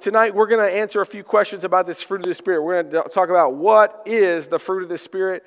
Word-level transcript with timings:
Tonight, 0.00 0.32
we're 0.32 0.46
going 0.46 0.64
to 0.64 0.72
answer 0.72 1.00
a 1.00 1.06
few 1.06 1.24
questions 1.24 1.64
about 1.64 1.84
this 1.84 2.00
fruit 2.00 2.20
of 2.20 2.28
the 2.28 2.34
Spirit. 2.34 2.62
We're 2.62 2.84
going 2.84 3.02
to 3.02 3.08
talk 3.08 3.30
about 3.30 3.54
what 3.54 4.04
is 4.06 4.46
the 4.46 4.60
fruit 4.60 4.84
of 4.84 4.88
the 4.88 4.96
Spirit, 4.96 5.42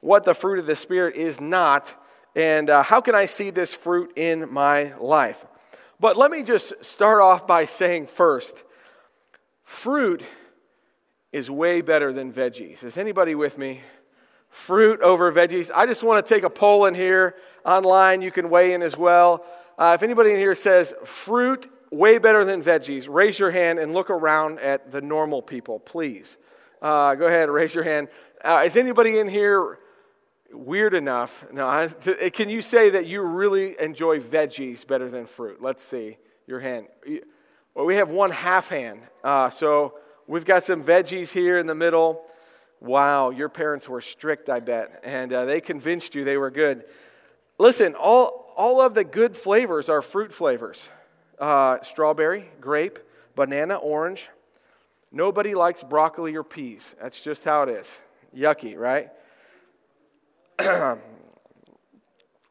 what 0.00 0.24
the 0.24 0.32
fruit 0.32 0.60
of 0.60 0.66
the 0.66 0.76
Spirit 0.76 1.16
is 1.16 1.40
not, 1.40 1.92
and 2.36 2.70
uh, 2.70 2.84
how 2.84 3.00
can 3.00 3.16
I 3.16 3.24
see 3.24 3.50
this 3.50 3.74
fruit 3.74 4.12
in 4.14 4.48
my 4.52 4.96
life. 5.00 5.44
But 5.98 6.16
let 6.16 6.30
me 6.30 6.44
just 6.44 6.72
start 6.84 7.20
off 7.20 7.48
by 7.48 7.64
saying 7.64 8.06
first 8.06 8.62
fruit 9.64 10.22
is 11.32 11.50
way 11.50 11.80
better 11.80 12.12
than 12.12 12.32
veggies. 12.32 12.84
Is 12.84 12.96
anybody 12.96 13.34
with 13.34 13.58
me? 13.58 13.80
Fruit 14.50 15.00
over 15.00 15.32
veggies. 15.32 15.72
I 15.74 15.84
just 15.84 16.04
want 16.04 16.24
to 16.24 16.32
take 16.32 16.44
a 16.44 16.50
poll 16.50 16.86
in 16.86 16.94
here 16.94 17.34
online. 17.64 18.22
You 18.22 18.30
can 18.30 18.50
weigh 18.50 18.72
in 18.72 18.82
as 18.82 18.96
well. 18.96 19.44
Uh, 19.76 19.94
if 19.96 20.04
anybody 20.04 20.30
in 20.30 20.36
here 20.36 20.54
says 20.54 20.94
fruit 21.04 21.68
way 21.90 22.18
better 22.18 22.44
than 22.44 22.62
veggies, 22.62 23.06
raise 23.08 23.38
your 23.38 23.50
hand 23.50 23.78
and 23.78 23.92
look 23.94 24.10
around 24.10 24.58
at 24.60 24.90
the 24.90 25.00
normal 25.00 25.42
people, 25.42 25.78
please. 25.78 26.36
Uh, 26.82 27.14
go 27.14 27.26
ahead, 27.26 27.48
raise 27.48 27.74
your 27.74 27.84
hand. 27.84 28.08
Uh, 28.44 28.62
is 28.64 28.76
anybody 28.76 29.18
in 29.18 29.28
here 29.28 29.78
weird 30.52 30.94
enough? 30.94 31.44
No, 31.52 31.66
I, 31.66 31.88
can 32.30 32.48
you 32.48 32.62
say 32.62 32.90
that 32.90 33.06
you 33.06 33.22
really 33.22 33.80
enjoy 33.80 34.20
veggies 34.20 34.86
better 34.86 35.08
than 35.08 35.26
fruit? 35.26 35.62
Let's 35.62 35.82
see 35.82 36.18
your 36.46 36.60
hand. 36.60 36.86
Well, 37.74 37.86
we 37.86 37.96
have 37.96 38.10
one 38.10 38.30
half 38.30 38.68
hand. 38.68 39.00
Uh, 39.24 39.50
so 39.50 39.98
we've 40.26 40.44
got 40.44 40.64
some 40.64 40.82
veggies 40.82 41.32
here 41.32 41.58
in 41.58 41.66
the 41.66 41.74
middle. 41.74 42.24
Wow, 42.80 43.30
your 43.30 43.48
parents 43.48 43.88
were 43.88 44.02
strict, 44.02 44.50
I 44.50 44.60
bet, 44.60 45.00
and 45.02 45.32
uh, 45.32 45.44
they 45.46 45.60
convinced 45.62 46.14
you 46.14 46.24
they 46.24 46.36
were 46.36 46.50
good. 46.50 46.84
Listen, 47.58 47.94
all, 47.94 48.52
all 48.54 48.82
of 48.82 48.92
the 48.92 49.02
good 49.02 49.34
flavors 49.34 49.88
are 49.88 50.02
fruit 50.02 50.30
flavors 50.30 50.86
uh, 51.38 51.78
strawberry, 51.82 52.48
grape, 52.60 52.98
banana, 53.34 53.76
orange. 53.76 54.28
Nobody 55.12 55.54
likes 55.54 55.82
broccoli 55.82 56.34
or 56.36 56.42
peas. 56.42 56.94
That's 57.00 57.20
just 57.20 57.44
how 57.44 57.62
it 57.62 57.68
is. 57.68 58.00
Yucky, 58.36 58.76
right? 58.76 59.10
that 60.58 60.98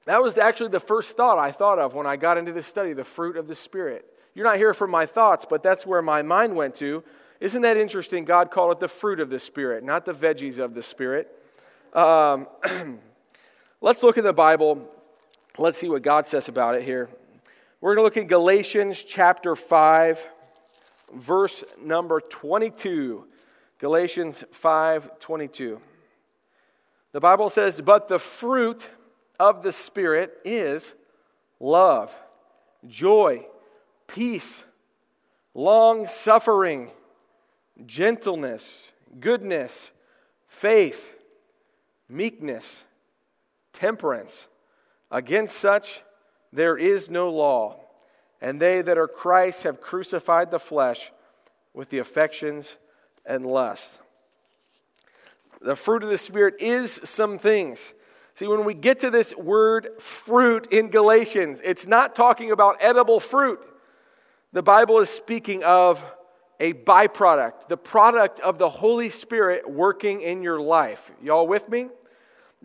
was 0.07 0.37
actually 0.37 0.69
the 0.69 0.79
first 0.79 1.17
thought 1.17 1.37
I 1.37 1.51
thought 1.51 1.79
of 1.79 1.93
when 1.93 2.05
I 2.05 2.15
got 2.15 2.37
into 2.37 2.51
this 2.51 2.67
study 2.67 2.93
the 2.93 3.03
fruit 3.03 3.37
of 3.37 3.47
the 3.47 3.55
Spirit. 3.55 4.05
You're 4.33 4.45
not 4.45 4.57
here 4.57 4.73
for 4.73 4.87
my 4.87 5.05
thoughts, 5.05 5.45
but 5.49 5.63
that's 5.63 5.85
where 5.85 6.01
my 6.01 6.21
mind 6.21 6.55
went 6.55 6.75
to. 6.75 7.03
Isn't 7.39 7.61
that 7.63 7.77
interesting? 7.77 8.25
God 8.25 8.51
called 8.51 8.71
it 8.73 8.79
the 8.79 8.87
fruit 8.87 9.19
of 9.19 9.29
the 9.29 9.39
Spirit, 9.39 9.83
not 9.83 10.05
the 10.05 10.13
veggies 10.13 10.57
of 10.57 10.73
the 10.73 10.81
Spirit. 10.81 11.27
Um, 11.93 12.47
let's 13.81 14.03
look 14.03 14.17
in 14.17 14.23
the 14.23 14.33
Bible. 14.33 14.89
Let's 15.57 15.77
see 15.77 15.89
what 15.89 16.01
God 16.01 16.27
says 16.27 16.47
about 16.47 16.75
it 16.75 16.83
here. 16.83 17.09
We're 17.81 17.95
going 17.95 18.09
to 18.09 18.15
look 18.15 18.17
at 18.17 18.29
Galatians 18.29 19.03
chapter 19.03 19.53
5, 19.53 20.29
verse 21.13 21.63
number 21.81 22.21
22. 22.21 23.25
Galatians 23.79 24.45
5 24.51 25.19
22. 25.19 25.81
The 27.11 27.19
Bible 27.19 27.49
says, 27.49 27.81
But 27.81 28.07
the 28.07 28.17
fruit 28.17 28.89
of 29.39 29.61
the 29.61 29.73
Spirit 29.73 30.37
is 30.45 30.95
love, 31.59 32.17
joy, 32.87 33.45
peace, 34.07 34.63
long 35.53 36.07
suffering, 36.07 36.91
gentleness, 37.85 38.91
goodness, 39.19 39.91
faith, 40.47 41.11
meekness, 42.07 42.85
temperance. 43.73 44.47
Against 45.11 45.57
such 45.57 46.01
there 46.55 46.77
is 46.77 47.09
no 47.09 47.29
law, 47.29 47.79
and 48.41 48.61
they 48.61 48.81
that 48.81 48.97
are 48.97 49.07
Christ 49.07 49.63
have 49.63 49.81
crucified 49.81 50.51
the 50.51 50.59
flesh 50.59 51.11
with 51.73 51.89
the 51.89 51.99
affections 51.99 52.77
and 53.25 53.45
lusts. 53.45 53.99
The 55.61 55.75
fruit 55.75 56.03
of 56.03 56.09
the 56.09 56.17
Spirit 56.17 56.55
is 56.59 57.01
some 57.03 57.37
things. 57.37 57.93
See, 58.35 58.47
when 58.47 58.65
we 58.65 58.73
get 58.73 58.99
to 59.01 59.09
this 59.09 59.35
word 59.35 59.89
fruit 59.99 60.67
in 60.71 60.89
Galatians, 60.89 61.61
it's 61.63 61.87
not 61.87 62.15
talking 62.15 62.51
about 62.51 62.77
edible 62.79 63.19
fruit. 63.19 63.59
The 64.53 64.61
Bible 64.61 64.99
is 64.99 65.09
speaking 65.09 65.63
of 65.63 66.05
a 66.59 66.73
byproduct, 66.73 67.67
the 67.67 67.77
product 67.77 68.39
of 68.39 68.57
the 68.57 68.69
Holy 68.69 69.09
Spirit 69.09 69.69
working 69.69 70.21
in 70.21 70.41
your 70.41 70.59
life. 70.59 71.11
Y'all 71.21 71.47
with 71.47 71.67
me? 71.67 71.87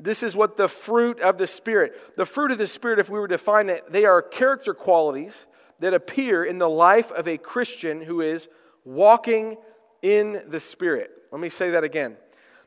This 0.03 0.23
is 0.23 0.35
what 0.35 0.57
the 0.57 0.69
fruit 0.69 1.21
of 1.21 1.39
the 1.39 1.47
Spirit. 1.47 2.17
The 2.17 2.25
fruit 2.25 2.51
of 2.51 2.59
the 2.59 2.67
Spirit, 2.67 2.99
if 2.99 3.11
we 3.11 3.19
were 3.19 3.29
to 3.29 3.35
define 3.35 3.69
it, 3.69 3.91
they 3.91 4.05
are 4.05 4.23
character 4.23 4.73
qualities 4.73 5.47
that 5.81 5.95
appear 5.95 6.45
in 6.45 6.59
the 6.59 6.69
life 6.69 7.11
of 7.13 7.29
a 7.29 7.37
Christian 7.39 8.03
who 8.03 8.21
is 8.21 8.49
walking 8.85 9.57
in 10.03 10.43
the 10.49 10.61
Spirit. 10.61 11.11
Let 11.31 11.41
me 11.41 11.49
say 11.49 11.71
that 11.71 11.85
again. 11.85 12.17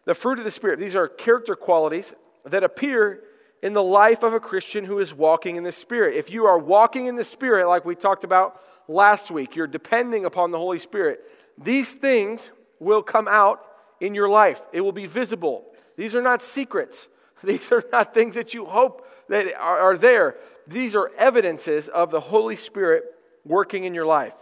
The 0.06 0.14
fruit 0.14 0.38
of 0.38 0.46
the 0.46 0.52
Spirit, 0.52 0.80
these 0.80 0.96
are 0.96 1.08
character 1.08 1.56
qualities 1.56 2.14
that 2.46 2.64
appear 2.64 3.24
in 3.62 3.74
the 3.74 3.84
life 3.84 4.24
of 4.24 4.34
a 4.34 4.40
Christian 4.40 4.86
who 4.86 5.00
is 5.00 5.14
walking 5.14 5.56
in 5.56 5.64
the 5.64 5.72
Spirit. 5.72 6.16
If 6.18 6.30
you 6.30 6.46
are 6.46 6.60
walking 6.60 7.08
in 7.08 7.16
the 7.16 7.24
Spirit, 7.24 7.68
like 7.68 7.86
we 7.86 7.96
talked 7.96 8.24
about 8.24 8.62
last 8.88 9.32
week, 9.32 9.56
you're 9.56 9.68
depending 9.68 10.26
upon 10.26 10.52
the 10.52 10.58
Holy 10.58 10.80
Spirit, 10.80 11.22
these 11.58 11.94
things 11.94 12.52
will 12.80 13.02
come 13.02 13.28
out 13.28 13.66
in 14.02 14.14
your 14.14 14.28
life. 14.28 14.62
It 14.74 14.82
will 14.82 14.92
be 14.92 15.06
visible. 15.06 15.66
These 15.96 16.14
are 16.14 16.22
not 16.22 16.44
secrets. 16.44 17.08
These 17.44 17.72
are 17.72 17.84
not 17.92 18.14
things 18.14 18.36
that 18.36 18.54
you 18.54 18.66
hope 18.66 19.08
that 19.30 19.54
are, 19.56 19.80
are 19.80 19.98
there. 19.98 20.38
These 20.68 20.96
are 20.96 21.12
evidences 21.18 21.88
of 21.90 22.12
the 22.12 22.20
Holy 22.20 22.56
Spirit 22.56 23.04
working 23.46 23.84
in 23.84 23.94
your 23.94 24.06
life. 24.06 24.36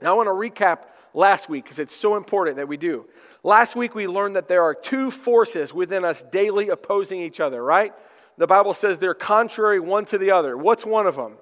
Now, 0.00 0.12
I 0.12 0.16
want 0.16 0.26
to 0.28 0.32
recap 0.32 0.80
last 1.14 1.48
week 1.48 1.64
because 1.64 1.78
it's 1.78 1.94
so 1.94 2.16
important 2.16 2.56
that 2.56 2.68
we 2.68 2.76
do. 2.76 3.06
Last 3.42 3.74
week, 3.76 3.94
we 3.94 4.06
learned 4.06 4.36
that 4.36 4.48
there 4.48 4.62
are 4.62 4.74
two 4.74 5.10
forces 5.10 5.72
within 5.72 6.04
us 6.04 6.24
daily 6.30 6.68
opposing 6.68 7.20
each 7.20 7.40
other, 7.40 7.62
right? 7.64 7.92
The 8.36 8.46
Bible 8.46 8.74
says 8.74 8.98
they're 8.98 9.14
contrary 9.14 9.80
one 9.80 10.04
to 10.06 10.18
the 10.18 10.30
other. 10.30 10.56
What's 10.56 10.84
one 10.84 11.06
of 11.06 11.16
them? 11.16 11.36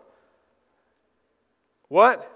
What? 1.88 2.32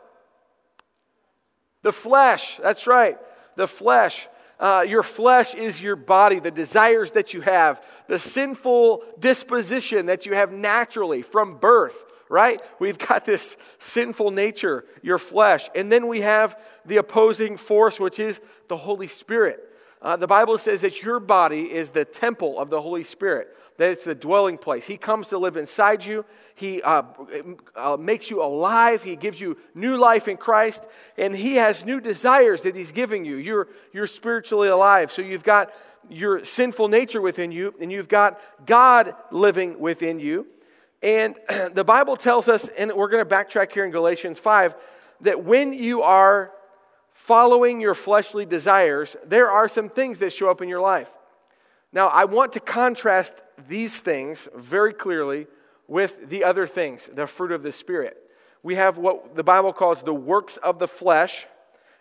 The 1.83 1.93
flesh. 1.93 2.59
That's 2.63 2.87
right. 2.87 3.19
The 3.57 3.67
flesh. 3.67 4.29
Uh, 4.59 4.85
your 4.87 5.03
flesh 5.03 5.55
is 5.55 5.81
your 5.81 5.97
body, 5.97 6.39
the 6.39 6.51
desires 6.51 7.13
that 7.13 7.33
you 7.33 7.41
have, 7.41 7.83
the 8.11 8.19
sinful 8.19 9.05
disposition 9.21 10.07
that 10.07 10.27
you 10.27 10.35
have 10.35 10.51
naturally 10.51 11.23
from 11.23 11.59
birth, 11.59 12.05
right? 12.29 12.61
We've 12.81 12.99
got 12.99 13.25
this 13.25 13.57
sinful 13.79 14.33
nature, 14.33 14.85
your 15.01 15.17
flesh. 15.17 15.71
And 15.77 15.93
then 15.93 16.09
we 16.09 16.23
have 16.23 16.61
the 16.85 16.97
opposing 16.97 17.57
force, 17.57 18.01
which 18.01 18.19
is 18.19 18.41
the 18.67 18.77
Holy 18.77 19.07
Spirit. 19.07 19.61
Uh, 20.03 20.17
the 20.17 20.27
Bible 20.27 20.57
says 20.57 20.81
that 20.81 21.03
your 21.03 21.21
body 21.21 21.73
is 21.73 21.91
the 21.91 22.05
temple 22.05 22.59
of 22.59 22.71
the 22.71 22.81
Holy 22.81 23.03
Spirit, 23.03 23.55
that 23.77 23.91
it's 23.91 24.05
the 24.05 24.15
dwelling 24.15 24.57
place. 24.57 24.87
He 24.87 24.97
comes 24.97 25.29
to 25.29 25.39
live 25.39 25.57
inside 25.57 26.05
you. 26.05 26.25
He 26.55 26.81
uh, 26.83 27.03
uh, 27.77 27.97
makes 27.99 28.31
you 28.31 28.43
alive. 28.43 29.03
He 29.03 29.15
gives 29.15 29.41
you 29.41 29.59
new 29.75 29.97
life 29.97 30.27
in 30.27 30.39
Christ. 30.39 30.83
And 31.19 31.35
He 31.35 31.57
has 31.57 31.85
new 31.85 32.01
desires 32.01 32.63
that 32.63 32.75
He's 32.75 32.93
giving 32.93 33.27
you. 33.27 33.37
You're, 33.37 33.69
you're 33.93 34.07
spiritually 34.07 34.69
alive. 34.69 35.13
So 35.13 35.21
you've 35.21 35.45
got 35.45 35.71
your 36.09 36.45
sinful 36.45 36.89
nature 36.89 37.21
within 37.21 37.53
you, 37.53 37.75
and 37.81 37.93
you've 37.93 38.09
got 38.09 38.41
God 38.65 39.15
living 39.31 39.79
within 39.79 40.19
you. 40.19 40.47
And 41.03 41.37
the 41.73 41.85
Bible 41.85 42.17
tells 42.17 42.49
us, 42.49 42.69
and 42.77 42.93
we're 42.93 43.09
going 43.09 43.27
to 43.27 43.31
backtrack 43.31 43.73
here 43.73 43.85
in 43.85 43.91
Galatians 43.91 44.39
5, 44.39 44.75
that 45.23 45.45
when 45.45 45.75
you 45.75 46.03
are 46.03 46.53
following 47.21 47.81
your 47.81 47.95
fleshly 47.95 48.47
desires, 48.47 49.15
there 49.25 49.51
are 49.51 49.69
some 49.69 49.91
things 49.91 50.19
that 50.19 50.33
show 50.33 50.51
up 50.51 50.63
in 50.63 50.69
your 50.69 50.81
life. 50.81 51.11
Now, 51.93 52.09
I 52.09 52.25
want 52.25 52.55
to 52.55 52.61
contrast 52.61 53.35
these 53.69 54.01
things 54.01 54.49
very 54.57 54.95
clearly 54.95 55.47
with 55.87 56.31
the 56.31 56.45
other 56.45 56.67
things, 56.67 57.11
the 57.13 57.27
fruit 57.27 57.53
of 57.53 57.63
the 57.63 57.73
Spirit. 57.73 58.17
We 58.63 58.77
have 58.77 58.97
what 58.97 59.37
the 59.37 59.45
Bible 59.45 59.73
calls 59.73 60.03
the 60.03 60.15
works 60.15 60.57
of 60.57 60.79
the 60.79 60.89
flesh, 60.89 61.47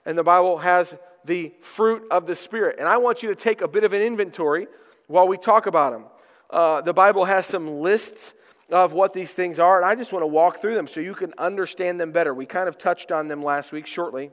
and 0.06 0.18
the 0.18 0.24
Bible 0.24 0.60
has 0.60 0.96
the 1.26 1.54
fruit 1.60 2.04
of 2.10 2.26
the 2.26 2.36
Spirit. 2.36 2.78
And 2.80 2.88
I 2.88 2.98
want 2.98 3.22
you 3.22 3.30
to 3.30 3.36
take 3.36 3.62
a 3.62 3.68
bit 3.68 3.84
of 3.84 3.92
an 3.92 4.02
inventory 4.02 4.68
while 5.08 5.28
we 5.28 5.38
talk 5.38 5.68
about 5.68 5.92
them. 5.92 6.06
Uh, 6.50 6.82
the 6.82 6.94
Bible 6.94 7.26
has 7.26 7.46
some 7.46 7.82
lists 7.82 8.34
of 8.72 8.94
what 8.94 9.14
these 9.14 9.34
things 9.34 9.60
are, 9.60 9.78
and 9.78 9.86
I 9.86 9.96
just 9.96 10.14
want 10.14 10.24
to 10.24 10.28
walk 10.28 10.62
through 10.62 10.76
them 10.76 10.88
so 10.88 11.02
you 11.02 11.14
can 11.14 11.34
understand 11.38 12.00
them 12.00 12.14
better. 12.14 12.34
We 12.34 12.46
kind 12.46 12.70
of 12.70 12.78
touched 12.78 13.12
on 13.12 13.28
them 13.28 13.44
last 13.44 13.74
week 13.74 13.86
shortly. 13.86 14.32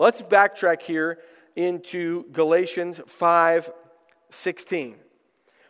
Let's 0.00 0.22
backtrack 0.22 0.80
here 0.80 1.18
into 1.54 2.24
Galatians 2.32 3.02
5 3.06 3.70
16. 4.30 4.96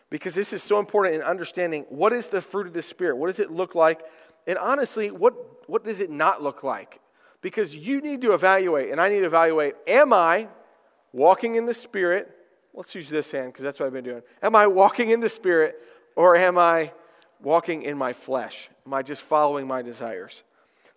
Because 0.09 0.33
this 0.33 0.53
is 0.53 0.63
so 0.63 0.79
important 0.79 1.15
in 1.15 1.21
understanding 1.21 1.83
what 1.89 2.13
is 2.13 2.27
the 2.27 2.39
fruit 2.39 2.65
of 2.65 2.71
the 2.71 2.81
Spirit? 2.81 3.17
What 3.17 3.27
does 3.27 3.41
it 3.41 3.51
look 3.51 3.75
like? 3.75 3.99
And 4.47 4.57
honestly, 4.57 5.11
what, 5.11 5.69
what 5.69 5.83
does 5.83 5.99
it 5.99 6.09
not 6.09 6.41
look 6.41 6.63
like? 6.63 7.01
Because 7.41 7.75
you 7.75 7.99
need 7.99 8.21
to 8.21 8.31
evaluate, 8.31 8.89
and 8.89 9.01
I 9.01 9.09
need 9.09 9.19
to 9.19 9.25
evaluate 9.25 9.73
am 9.85 10.13
I 10.13 10.47
walking 11.11 11.55
in 11.55 11.65
the 11.65 11.73
Spirit? 11.73 12.31
Let's 12.73 12.95
use 12.95 13.09
this 13.09 13.31
hand 13.31 13.51
because 13.51 13.63
that's 13.63 13.81
what 13.81 13.87
I've 13.87 13.93
been 13.93 14.05
doing. 14.05 14.21
Am 14.41 14.55
I 14.55 14.65
walking 14.65 15.09
in 15.09 15.19
the 15.19 15.27
Spirit 15.27 15.75
or 16.15 16.37
am 16.37 16.57
I 16.57 16.93
walking 17.41 17.81
in 17.81 17.97
my 17.97 18.13
flesh? 18.13 18.69
Am 18.85 18.93
I 18.93 19.01
just 19.01 19.23
following 19.23 19.67
my 19.67 19.81
desires? 19.81 20.43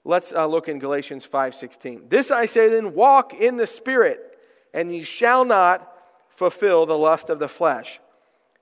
Let's 0.04 0.32
uh, 0.32 0.46
look 0.46 0.68
in 0.68 0.78
Galatians 0.78 1.26
5:16. 1.26 2.10
This 2.10 2.30
I 2.30 2.44
say 2.44 2.68
then, 2.68 2.94
walk 2.94 3.32
in 3.32 3.56
the 3.56 3.66
spirit, 3.66 4.38
and 4.72 4.94
ye 4.94 5.02
shall 5.02 5.44
not 5.44 5.90
fulfill 6.28 6.84
the 6.84 6.98
lust 6.98 7.30
of 7.30 7.38
the 7.38 7.48
flesh. 7.48 8.00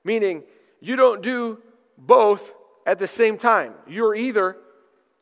Meaning, 0.04 0.44
you 0.80 0.96
don't 0.96 1.22
do 1.22 1.60
both 1.98 2.52
at 2.86 2.98
the 2.98 3.08
same 3.08 3.38
time. 3.38 3.74
You're 3.86 4.14
either 4.14 4.56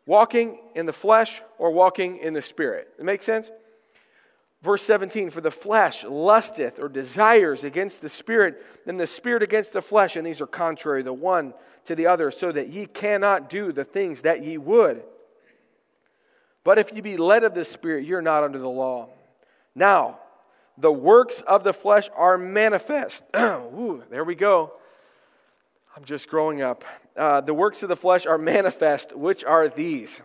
walking 0.07 0.59
in 0.75 0.87
the 0.87 0.93
flesh 0.93 1.41
or 1.59 1.71
walking 1.71 2.19
in 2.19 2.35
the 2.35 2.43
spirit. 2.43 2.89
It 2.99 3.05
makes 3.05 3.25
sense? 3.25 3.51
Verse 4.63 4.83
17, 4.83 5.31
for 5.31 5.41
the 5.41 5.51
flesh 5.51 6.05
lusteth 6.05 6.79
or 6.79 6.89
desires 6.89 7.65
against 7.65 8.03
the 8.03 8.11
spirit, 8.11 8.63
and 8.87 9.01
the 9.01 9.07
spirit 9.07 9.43
against 9.43 9.73
the 9.73 9.81
flesh, 9.81 10.17
and 10.17 10.27
these 10.27 10.41
are 10.43 10.47
contrary 10.47 11.03
the 11.03 11.15
one 11.15 11.55
to 11.87 11.95
the 11.95 12.07
other, 12.07 12.31
so 12.31 12.53
that 12.53 12.69
ye 12.69 12.85
cannot 12.85 13.49
do 13.49 13.73
the 13.73 13.85
things 13.85 14.23
that 14.23 14.45
ye 14.45 14.59
would. 14.59 15.03
But 16.65 16.79
if 16.79 16.95
you 16.95 17.03
be 17.03 17.17
led 17.17 17.45
of 17.45 17.55
the 17.55 17.65
spirit, 17.65 18.05
you're 18.05 18.23
not 18.23 18.45
under 18.45 18.59
the 18.59 18.69
law. 18.69 19.09
Now, 19.75 20.19
the 20.77 20.93
works 20.93 21.43
of 21.43 21.65
the 21.65 21.73
flesh 21.73 22.09
are 22.15 22.37
manifest. 22.39 23.25
Ooh, 23.37 24.03
there 24.11 24.25
we 24.25 24.35
go. 24.35 24.73
I'm 25.97 26.05
just 26.05 26.29
growing 26.29 26.63
up. 26.63 26.85
Uh, 27.17 27.41
the 27.41 27.55
works 27.55 27.83
of 27.83 27.89
the 27.89 27.97
flesh 27.97 28.27
are 28.27 28.39
manifest, 28.39 29.15
which 29.15 29.45
are 29.45 29.69
these. 29.69 30.21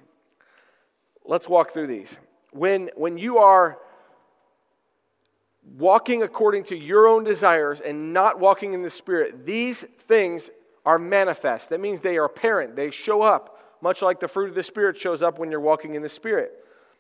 Let's 1.26 1.50
walk 1.50 1.74
through 1.74 1.88
these. 1.88 2.18
When, 2.52 2.90
when 2.96 3.18
you 3.18 3.40
are 3.40 3.80
walking 5.78 6.22
according 6.22 6.66
to 6.66 6.76
your 6.76 7.08
own 7.08 7.24
desires 7.24 7.82
and 7.82 8.14
not 8.14 8.40
walking 8.40 8.74
in 8.74 8.84
the 8.84 8.90
Spirit, 8.90 9.46
these 9.46 9.84
things 10.08 10.50
are 10.86 11.00
manifest. 11.00 11.70
That 11.70 11.80
means 11.80 12.02
they 12.02 12.18
are 12.18 12.26
apparent, 12.26 12.76
they 12.76 12.92
show 12.92 13.24
up, 13.24 13.55
much 13.86 14.02
like 14.02 14.20
the 14.20 14.28
fruit 14.28 14.50
of 14.50 14.56
the 14.56 14.64
Spirit 14.64 15.00
shows 15.00 15.22
up 15.22 15.38
when 15.38 15.52
you're 15.52 15.60
walking 15.60 15.94
in 15.94 16.02
the 16.02 16.10
Spirit. 16.10 16.52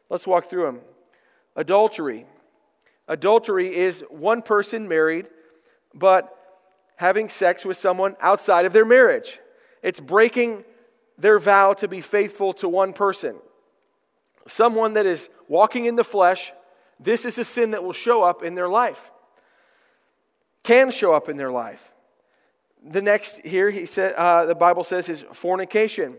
Let's 0.08 0.28
walk 0.28 0.52
through 0.52 0.66
them. 0.66 0.82
Adultery. 1.56 2.28
Adultery 3.08 3.76
is 3.76 4.04
one 4.12 4.44
person 4.44 4.88
married, 4.88 5.26
but 5.96 6.32
having 6.98 7.28
sex 7.28 7.66
with 7.66 7.76
someone 7.76 8.16
outside 8.22 8.68
of 8.68 8.72
their 8.72 8.86
marriage. 8.86 9.40
It's 9.82 10.00
breaking 10.00 10.64
their 11.18 11.40
vow 11.40 11.74
to 11.74 11.88
be 11.88 12.02
faithful 12.02 12.54
to 12.54 12.70
one 12.70 12.94
person. 12.94 13.38
Someone 14.46 14.94
that 14.94 15.08
is 15.08 15.28
walking 15.48 15.86
in 15.86 15.96
the 15.96 16.04
flesh 16.04 16.54
this 17.00 17.26
is 17.26 17.40
a 17.40 17.44
sin 17.44 17.72
that 17.72 17.84
will 17.84 17.94
show 17.94 18.24
up 18.24 18.44
in 18.44 18.56
their 18.56 18.70
life, 18.70 19.12
can 20.64 20.92
show 20.92 21.14
up 21.14 21.30
in 21.30 21.36
their 21.36 21.52
life. 21.52 21.92
The 22.88 23.02
next 23.02 23.40
here, 23.40 23.72
he 23.72 23.86
said, 23.86 24.14
uh, 24.14 24.46
the 24.46 24.56
Bible 24.56 24.84
says, 24.84 25.10
is 25.10 25.26
fornication. 25.34 26.18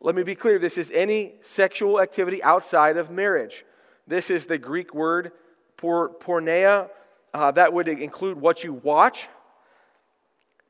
Let 0.00 0.14
me 0.14 0.22
be 0.22 0.34
clear 0.34 0.58
this 0.58 0.78
is 0.78 0.90
any 0.92 1.34
sexual 1.40 2.00
activity 2.00 2.42
outside 2.42 2.96
of 2.96 3.10
marriage. 3.10 3.64
This 4.06 4.30
is 4.30 4.46
the 4.46 4.58
Greek 4.58 4.94
word 4.94 5.32
por, 5.76 6.10
porneia. 6.10 6.88
Uh, 7.34 7.50
that 7.52 7.72
would 7.72 7.88
include 7.88 8.40
what 8.40 8.64
you 8.64 8.72
watch 8.72 9.28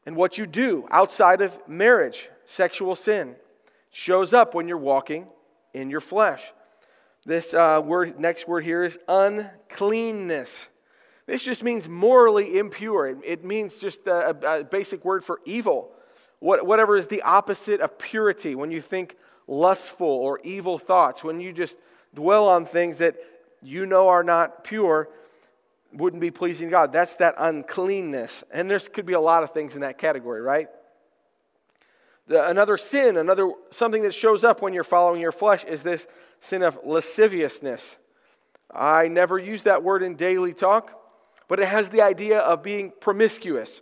and 0.06 0.16
what 0.16 0.38
you 0.38 0.46
do 0.46 0.88
outside 0.90 1.42
of 1.42 1.56
marriage. 1.68 2.28
Sexual 2.46 2.96
sin 2.96 3.36
shows 3.90 4.32
up 4.32 4.54
when 4.54 4.66
you're 4.66 4.78
walking 4.78 5.26
in 5.74 5.90
your 5.90 6.00
flesh. 6.00 6.42
This 7.26 7.52
uh, 7.52 7.82
word, 7.84 8.18
next 8.18 8.48
word 8.48 8.64
here 8.64 8.82
is 8.82 8.98
uncleanness. 9.06 10.68
This 11.26 11.42
just 11.42 11.62
means 11.62 11.86
morally 11.86 12.58
impure. 12.58 13.06
It, 13.06 13.18
it 13.22 13.44
means 13.44 13.76
just 13.76 14.06
a, 14.06 14.60
a, 14.60 14.64
basic 14.64 15.04
word 15.04 15.22
for 15.22 15.40
evil. 15.44 15.90
What, 16.40 16.66
whatever 16.66 16.96
is 16.96 17.06
the 17.06 17.22
opposite 17.22 17.80
of 17.80 17.98
purity. 17.98 18.54
When 18.54 18.70
you 18.70 18.80
think 18.80 19.16
lustful 19.46 20.06
or 20.06 20.40
evil 20.40 20.78
thoughts, 20.78 21.24
when 21.24 21.40
you 21.40 21.52
just 21.52 21.76
dwell 22.14 22.48
on 22.48 22.64
things 22.64 22.98
that 22.98 23.16
you 23.62 23.86
know 23.86 24.08
are 24.08 24.22
not 24.22 24.64
pure, 24.64 25.08
wouldn't 25.92 26.20
be 26.20 26.30
pleasing 26.30 26.68
to 26.68 26.70
God. 26.70 26.92
That's 26.92 27.16
that 27.16 27.34
uncleanness. 27.38 28.44
And 28.52 28.70
there 28.70 28.78
could 28.78 29.06
be 29.06 29.14
a 29.14 29.20
lot 29.20 29.42
of 29.42 29.52
things 29.52 29.74
in 29.74 29.80
that 29.80 29.98
category, 29.98 30.40
right? 30.40 30.68
The, 32.28 32.48
another 32.48 32.76
sin, 32.76 33.16
another 33.16 33.50
something 33.70 34.02
that 34.02 34.14
shows 34.14 34.44
up 34.44 34.60
when 34.60 34.74
you're 34.74 34.84
following 34.84 35.20
your 35.20 35.32
flesh 35.32 35.64
is 35.64 35.82
this 35.82 36.06
sin 36.40 36.62
of 36.62 36.78
lasciviousness. 36.84 37.96
I 38.72 39.08
never 39.08 39.38
use 39.38 39.62
that 39.62 39.82
word 39.82 40.02
in 40.02 40.14
daily 40.14 40.52
talk, 40.52 40.92
but 41.48 41.58
it 41.58 41.68
has 41.68 41.88
the 41.88 42.02
idea 42.02 42.38
of 42.38 42.62
being 42.62 42.92
promiscuous. 43.00 43.80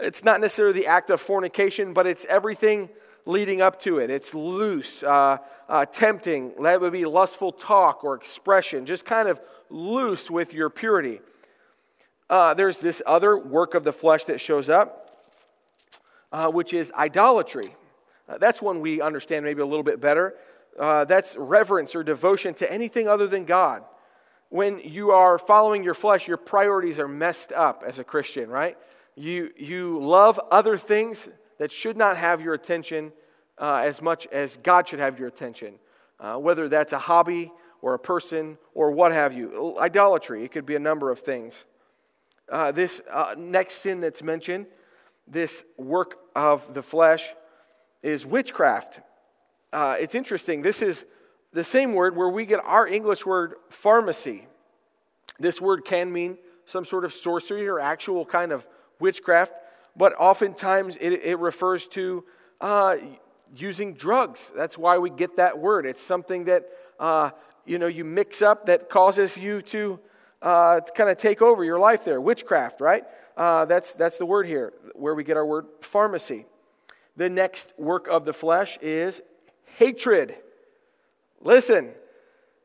It's 0.00 0.24
not 0.24 0.40
necessarily 0.40 0.80
the 0.80 0.86
act 0.86 1.10
of 1.10 1.20
fornication, 1.20 1.92
but 1.92 2.06
it's 2.06 2.24
everything 2.26 2.88
leading 3.26 3.60
up 3.60 3.80
to 3.80 3.98
it. 3.98 4.10
It's 4.10 4.34
loose, 4.34 5.02
uh, 5.02 5.38
uh, 5.68 5.86
tempting. 5.86 6.54
That 6.62 6.80
would 6.80 6.92
be 6.92 7.04
lustful 7.04 7.52
talk 7.52 8.02
or 8.02 8.14
expression, 8.14 8.86
just 8.86 9.04
kind 9.04 9.28
of 9.28 9.40
loose 9.68 10.30
with 10.30 10.54
your 10.54 10.70
purity. 10.70 11.20
Uh, 12.28 12.54
there's 12.54 12.78
this 12.78 13.02
other 13.06 13.36
work 13.36 13.74
of 13.74 13.84
the 13.84 13.92
flesh 13.92 14.24
that 14.24 14.40
shows 14.40 14.68
up, 14.68 15.26
uh, 16.32 16.48
which 16.48 16.72
is 16.72 16.92
idolatry. 16.92 17.74
Uh, 18.28 18.38
that's 18.38 18.62
one 18.62 18.80
we 18.80 19.00
understand 19.00 19.44
maybe 19.44 19.60
a 19.60 19.66
little 19.66 19.82
bit 19.82 20.00
better 20.00 20.34
uh, 20.78 21.04
that's 21.04 21.36
reverence 21.36 21.94
or 21.94 22.02
devotion 22.02 22.54
to 22.54 22.72
anything 22.72 23.08
other 23.08 23.26
than 23.26 23.44
God. 23.44 23.84
When 24.48 24.80
you 24.80 25.12
are 25.12 25.38
following 25.38 25.84
your 25.84 25.94
flesh, 25.94 26.26
your 26.26 26.36
priorities 26.36 26.98
are 26.98 27.08
messed 27.08 27.52
up 27.52 27.84
as 27.86 27.98
a 27.98 28.04
Christian, 28.04 28.50
right? 28.50 28.76
You, 29.20 29.50
you 29.54 30.02
love 30.02 30.40
other 30.50 30.78
things 30.78 31.28
that 31.58 31.70
should 31.70 31.98
not 31.98 32.16
have 32.16 32.40
your 32.40 32.54
attention 32.54 33.12
uh, 33.58 33.82
as 33.84 34.00
much 34.00 34.26
as 34.32 34.56
God 34.62 34.88
should 34.88 34.98
have 34.98 35.18
your 35.18 35.28
attention, 35.28 35.74
uh, 36.18 36.36
whether 36.36 36.70
that's 36.70 36.94
a 36.94 36.98
hobby 36.98 37.52
or 37.82 37.92
a 37.92 37.98
person 37.98 38.56
or 38.72 38.92
what 38.92 39.12
have 39.12 39.34
you. 39.34 39.78
Idolatry, 39.78 40.42
it 40.42 40.52
could 40.52 40.64
be 40.64 40.74
a 40.74 40.78
number 40.78 41.10
of 41.10 41.18
things. 41.18 41.66
Uh, 42.50 42.72
this 42.72 43.02
uh, 43.12 43.34
next 43.36 43.74
sin 43.74 44.00
that's 44.00 44.22
mentioned, 44.22 44.64
this 45.28 45.66
work 45.76 46.16
of 46.34 46.72
the 46.72 46.82
flesh, 46.82 47.34
is 48.02 48.24
witchcraft. 48.24 49.00
Uh, 49.70 49.96
it's 50.00 50.14
interesting. 50.14 50.62
This 50.62 50.80
is 50.80 51.04
the 51.52 51.62
same 51.62 51.92
word 51.92 52.16
where 52.16 52.30
we 52.30 52.46
get 52.46 52.60
our 52.64 52.86
English 52.86 53.26
word 53.26 53.56
pharmacy. 53.68 54.46
This 55.38 55.60
word 55.60 55.84
can 55.84 56.10
mean 56.10 56.38
some 56.64 56.86
sort 56.86 57.04
of 57.04 57.12
sorcery 57.12 57.68
or 57.68 57.78
actual 57.78 58.24
kind 58.24 58.50
of 58.50 58.66
witchcraft, 59.00 59.52
but 59.96 60.14
oftentimes 60.18 60.96
it, 61.00 61.12
it 61.12 61.38
refers 61.38 61.86
to 61.88 62.24
uh, 62.60 62.96
using 63.56 63.94
drugs. 63.94 64.52
That's 64.56 64.78
why 64.78 64.98
we 64.98 65.10
get 65.10 65.36
that 65.36 65.58
word. 65.58 65.86
It's 65.86 66.02
something 66.02 66.44
that 66.44 66.66
uh, 66.98 67.30
you 67.64 67.78
know 67.78 67.86
you 67.86 68.04
mix 68.04 68.42
up 68.42 68.66
that 68.66 68.88
causes 68.88 69.36
you 69.36 69.62
to, 69.62 70.00
uh, 70.42 70.80
to 70.80 70.92
kind 70.92 71.10
of 71.10 71.16
take 71.16 71.42
over 71.42 71.64
your 71.64 71.78
life. 71.78 72.04
There, 72.04 72.20
witchcraft, 72.20 72.80
right? 72.80 73.04
Uh, 73.36 73.64
that's 73.64 73.94
that's 73.94 74.18
the 74.18 74.26
word 74.26 74.46
here 74.46 74.72
where 74.94 75.14
we 75.14 75.24
get 75.24 75.36
our 75.36 75.46
word 75.46 75.66
pharmacy. 75.80 76.46
The 77.16 77.28
next 77.28 77.72
work 77.78 78.06
of 78.08 78.24
the 78.24 78.32
flesh 78.32 78.78
is 78.80 79.20
hatred. 79.76 80.36
Listen, 81.40 81.92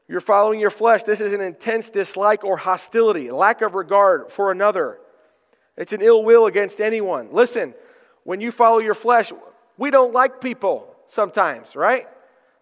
you're 0.07 0.19
following 0.19 0.59
your 0.59 0.69
flesh. 0.69 1.03
This 1.03 1.19
is 1.19 1.33
an 1.33 1.41
intense 1.41 1.89
dislike 1.89 2.43
or 2.43 2.57
hostility, 2.57 3.31
lack 3.31 3.61
of 3.61 3.73
regard 3.73 4.31
for 4.31 4.51
another. 4.51 4.99
It's 5.77 5.93
an 5.93 6.01
ill 6.01 6.23
will 6.23 6.45
against 6.45 6.79
anyone. 6.79 7.29
Listen, 7.31 7.73
when 8.23 8.41
you 8.41 8.51
follow 8.51 8.79
your 8.79 8.93
flesh, 8.93 9.31
we 9.77 9.91
don't 9.91 10.13
like 10.13 10.41
people 10.41 10.95
sometimes, 11.05 11.75
right? 11.75 12.07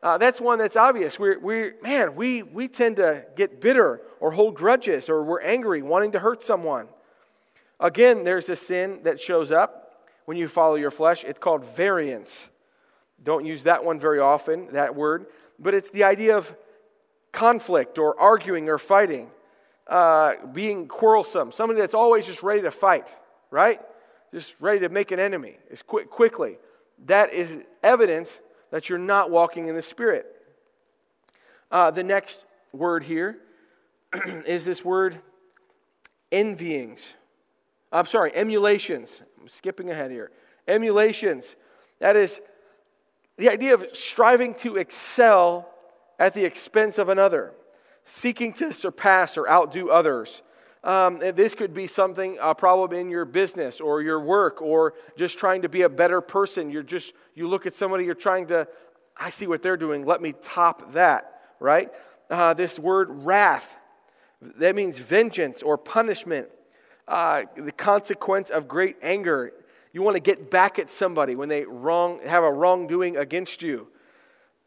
Uh, 0.01 0.17
that's 0.17 0.41
one 0.41 0.59
that's 0.59 0.75
obvious. 0.75 1.17
We're, 1.17 1.39
we 1.39 1.71
man, 1.81 2.15
we, 2.15 2.43
we 2.43 2.67
tend 2.67 2.97
to 2.97 3.25
get 3.37 3.61
bitter 3.61 4.01
or 4.19 4.31
hold 4.31 4.55
grudges 4.55 5.07
or 5.07 5.23
we're 5.23 5.41
angry, 5.41 5.81
wanting 5.81 6.11
to 6.11 6.19
hurt 6.19 6.43
someone. 6.43 6.87
Again, 7.79 8.23
there's 8.23 8.49
a 8.49 8.55
sin 8.55 8.99
that 9.03 9.21
shows 9.21 9.51
up 9.51 10.01
when 10.25 10.37
you 10.37 10.47
follow 10.47 10.75
your 10.75 10.91
flesh. 10.91 11.23
It's 11.23 11.39
called 11.39 11.63
variance. 11.63 12.49
Don't 13.23 13.45
use 13.45 13.63
that 13.63 13.85
one 13.85 13.99
very 13.99 14.19
often, 14.19 14.73
that 14.73 14.95
word, 14.95 15.27
but 15.57 15.73
it's 15.73 15.89
the 15.89 16.03
idea 16.03 16.35
of 16.35 16.53
conflict 17.31 17.97
or 17.97 18.19
arguing 18.19 18.69
or 18.69 18.77
fighting, 18.77 19.31
uh, 19.87 20.33
being 20.51 20.87
quarrelsome, 20.87 21.51
somebody 21.51 21.79
that's 21.79 21.93
always 21.93 22.25
just 22.25 22.43
ready 22.43 22.61
to 22.61 22.71
fight, 22.71 23.07
right? 23.51 23.81
Just 24.33 24.55
ready 24.59 24.79
to 24.81 24.89
make 24.89 25.11
an 25.11 25.19
enemy 25.19 25.57
as 25.71 25.81
quick, 25.81 26.09
quickly. 26.09 26.57
That 27.05 27.33
is 27.33 27.57
evidence 27.81 28.39
that 28.71 28.89
you're 28.89 28.97
not 28.97 29.29
walking 29.29 29.67
in 29.67 29.75
the 29.75 29.81
Spirit. 29.81 30.25
Uh, 31.71 31.91
the 31.91 32.03
next 32.03 32.45
word 32.71 33.03
here 33.03 33.37
is 34.45 34.65
this 34.65 34.83
word 34.83 35.19
envyings. 36.31 37.01
I'm 37.91 38.05
sorry, 38.05 38.35
emulations. 38.35 39.21
I'm 39.39 39.47
skipping 39.47 39.91
ahead 39.91 40.11
here. 40.11 40.31
Emulations. 40.67 41.55
That 41.99 42.15
is 42.15 42.41
the 43.37 43.49
idea 43.49 43.73
of 43.73 43.85
striving 43.93 44.55
to 44.55 44.77
excel 44.77 45.69
at 46.19 46.33
the 46.33 46.45
expense 46.45 46.97
of 46.97 47.09
another, 47.09 47.53
seeking 48.05 48.53
to 48.53 48.73
surpass 48.73 49.37
or 49.37 49.49
outdo 49.49 49.89
others. 49.89 50.41
Um, 50.83 51.19
this 51.19 51.55
could 51.55 51.73
be 51.73 51.87
something, 51.87 52.37
a 52.41 52.53
problem 52.53 52.91
in 52.91 53.09
your 53.09 53.23
business 53.23 53.79
or 53.79 54.01
your 54.01 54.19
work, 54.19 54.61
or 54.61 54.93
just 55.15 55.39
trying 55.39 55.61
to 55.61 55.69
be 55.69 55.83
a 55.83 55.89
better 55.89 56.19
person. 56.19 56.69
You're 56.69 56.83
just, 56.83 57.13
you 57.35 57.47
look 57.47 57.65
at 57.65 57.73
somebody, 57.73 58.03
you're 58.03 58.15
trying 58.15 58.47
to, 58.47 58.67
I 59.15 59.29
see 59.29 59.47
what 59.47 59.63
they're 59.63 59.77
doing, 59.77 60.05
let 60.05 60.21
me 60.21 60.33
top 60.41 60.93
that, 60.93 61.39
right? 61.61 61.89
Uh, 62.29 62.53
this 62.53 62.77
word 62.77 63.07
wrath, 63.09 63.77
that 64.41 64.75
means 64.75 64.97
vengeance 64.97 65.63
or 65.63 65.77
punishment, 65.77 66.49
uh, 67.07 67.43
the 67.55 67.71
consequence 67.71 68.49
of 68.49 68.67
great 68.67 68.97
anger. 69.01 69.53
You 69.93 70.01
want 70.01 70.15
to 70.15 70.21
get 70.21 70.51
back 70.51 70.79
at 70.79 70.89
somebody 70.89 71.35
when 71.35 71.47
they 71.47 71.63
wrong, 71.63 72.19
have 72.25 72.43
a 72.43 72.51
wrongdoing 72.51 73.15
against 73.15 73.61
you. 73.61 73.87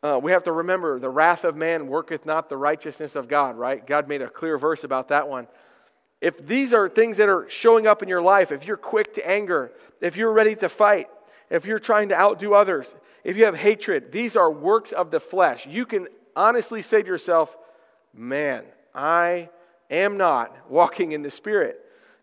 Uh, 0.06 0.20
we 0.22 0.30
have 0.30 0.44
to 0.44 0.52
remember 0.52 1.00
the 1.00 1.10
wrath 1.10 1.42
of 1.42 1.56
man 1.56 1.88
worketh 1.88 2.24
not 2.24 2.48
the 2.48 2.56
righteousness 2.56 3.16
of 3.16 3.26
God, 3.26 3.56
right? 3.56 3.84
God 3.84 4.06
made 4.06 4.22
a 4.22 4.28
clear 4.28 4.56
verse 4.56 4.84
about 4.84 5.08
that 5.08 5.28
one. 5.28 5.48
If 6.20 6.46
these 6.46 6.72
are 6.72 6.88
things 6.88 7.16
that 7.16 7.28
are 7.28 7.44
showing 7.48 7.88
up 7.88 8.04
in 8.04 8.08
your 8.08 8.22
life, 8.22 8.52
if 8.52 8.68
you're 8.68 8.76
quick 8.76 9.14
to 9.14 9.28
anger, 9.28 9.72
if 10.00 10.16
you're 10.16 10.32
ready 10.32 10.54
to 10.56 10.68
fight, 10.68 11.08
if 11.50 11.66
you're 11.66 11.80
trying 11.80 12.10
to 12.10 12.14
outdo 12.14 12.54
others, 12.54 12.94
if 13.24 13.36
you 13.36 13.46
have 13.46 13.56
hatred, 13.56 14.12
these 14.12 14.36
are 14.36 14.48
works 14.48 14.92
of 14.92 15.10
the 15.10 15.18
flesh. 15.18 15.66
You 15.66 15.84
can 15.84 16.06
honestly 16.36 16.82
say 16.82 17.02
to 17.02 17.08
yourself, 17.08 17.56
man, 18.14 18.62
I 18.94 19.50
am 19.90 20.16
not 20.16 20.70
walking 20.70 21.10
in 21.12 21.22
the 21.22 21.32
Spirit. 21.32 21.80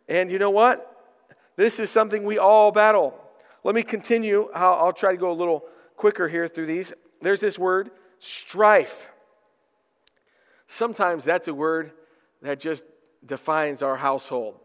And 0.08 0.32
you 0.32 0.40
know 0.40 0.52
what? 0.52 0.90
This 1.58 1.82
is 1.82 1.90
something 1.90 2.24
we 2.24 2.38
all 2.38 2.72
battle. 2.72 3.14
Let 3.66 3.76
me 3.76 3.84
continue. 3.84 4.50
I'll, 4.56 4.74
I'll 4.86 4.94
try 4.94 5.12
to 5.12 5.18
go 5.18 5.34
a 5.34 5.34
little 5.34 5.66
quicker 5.98 6.30
here 6.30 6.48
through 6.48 6.68
these. 6.68 6.94
There's 7.24 7.40
this 7.40 7.58
word, 7.58 7.92
strife. 8.20 9.08
Sometimes 10.68 11.24
that's 11.24 11.48
a 11.48 11.54
word 11.54 11.92
that 12.42 12.60
just 12.60 12.84
defines 13.26 13.82
our 13.82 13.96
household, 13.96 14.60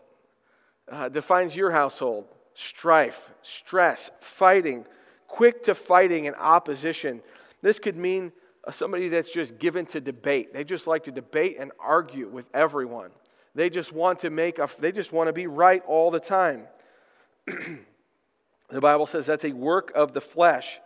uh, 0.91 1.09
defines 1.09 1.55
your 1.55 1.71
household. 1.71 2.27
Strife, 2.55 3.31
stress, 3.41 4.11
fighting, 4.19 4.85
quick 5.29 5.63
to 5.63 5.75
fighting 5.77 6.27
and 6.27 6.35
opposition. 6.35 7.23
This 7.63 7.79
could 7.79 7.97
mean 7.97 8.33
uh, 8.67 8.73
somebody 8.73 9.09
that's 9.09 9.33
just 9.33 9.59
given 9.61 9.87
to 9.87 10.01
debate. 10.01 10.53
They 10.53 10.65
just 10.65 10.89
like 10.89 11.05
to 11.05 11.13
debate 11.13 11.57
and 11.61 11.71
argue 11.79 12.29
with 12.29 12.47
everyone. 12.53 13.11
They 13.55 13.71
just 13.71 13.93
want 13.93 14.19
to 14.21 14.31
make 14.31 14.59
a, 14.59 14.69
they 14.81 14.91
just 14.91 15.13
want 15.13 15.29
to 15.29 15.33
be 15.33 15.47
right 15.47 15.85
all 15.87 16.11
the 16.11 16.19
time. 16.19 16.65
the 17.47 18.81
Bible 18.81 19.07
says 19.07 19.27
that's 19.27 19.45
a 19.45 19.53
work 19.53 19.93
of 19.95 20.13
the 20.13 20.21
flesh. 20.21 20.81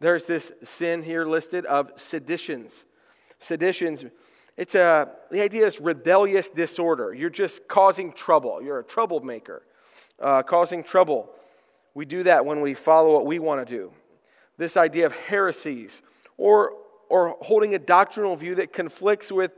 There's 0.00 0.26
this 0.26 0.52
sin 0.64 1.02
here 1.02 1.26
listed 1.26 1.66
of 1.66 1.90
seditions. 1.96 2.84
Seditions, 3.38 4.04
it's 4.56 4.74
a, 4.74 5.08
the 5.30 5.40
idea 5.40 5.66
is 5.66 5.80
rebellious 5.80 6.48
disorder. 6.48 7.12
You're 7.14 7.30
just 7.30 7.66
causing 7.68 8.12
trouble. 8.12 8.62
You're 8.62 8.80
a 8.80 8.84
troublemaker, 8.84 9.62
uh, 10.20 10.42
causing 10.42 10.84
trouble. 10.84 11.30
We 11.94 12.04
do 12.04 12.22
that 12.24 12.44
when 12.44 12.60
we 12.60 12.74
follow 12.74 13.12
what 13.12 13.26
we 13.26 13.38
want 13.38 13.66
to 13.66 13.74
do. 13.76 13.92
This 14.56 14.76
idea 14.76 15.06
of 15.06 15.12
heresies 15.12 16.02
or, 16.36 16.72
or 17.08 17.36
holding 17.40 17.74
a 17.74 17.78
doctrinal 17.78 18.36
view 18.36 18.54
that 18.56 18.72
conflicts 18.72 19.32
with 19.32 19.52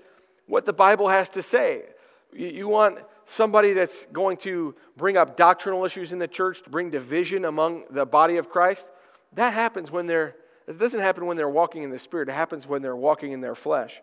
what 0.47 0.65
the 0.65 0.73
Bible 0.73 1.09
has 1.09 1.29
to 1.31 1.43
say. 1.43 1.83
You, 2.33 2.49
you 2.49 2.69
want 2.69 2.99
somebody 3.27 3.73
that's 3.73 4.07
going 4.13 4.37
to 4.39 4.75
bring 4.97 5.17
up 5.17 5.37
doctrinal 5.37 5.85
issues 5.85 6.13
in 6.13 6.19
the 6.19 6.29
church, 6.29 6.63
to 6.63 6.71
bring 6.71 6.91
division 6.91 7.45
among 7.45 7.85
the 7.91 8.05
body 8.05 8.37
of 8.37 8.49
Christ. 8.49 8.89
That 9.35 9.53
happens 9.53 9.91
when 9.91 10.07
they're, 10.07 10.37
it 10.67 10.79
doesn't 10.79 11.01
happen 11.01 11.27
when 11.27 11.37
they're 11.37 11.49
walking 11.49 11.83
in 11.83 11.91
the 11.91 11.99
Spirit, 11.99 12.29
it 12.29 12.33
happens 12.33 12.67
when 12.67 12.83
they're 12.83 12.97
walking 12.97 13.33
in 13.33 13.41
their 13.41 13.55
flesh. 13.55 14.01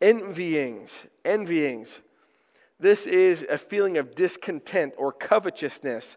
Envyings, 0.00 1.06
envyings. 1.24 2.00
This 2.80 3.06
is 3.06 3.46
a 3.48 3.58
feeling 3.58 3.96
of 3.98 4.14
discontent 4.14 4.94
or 4.96 5.12
covetousness 5.12 6.16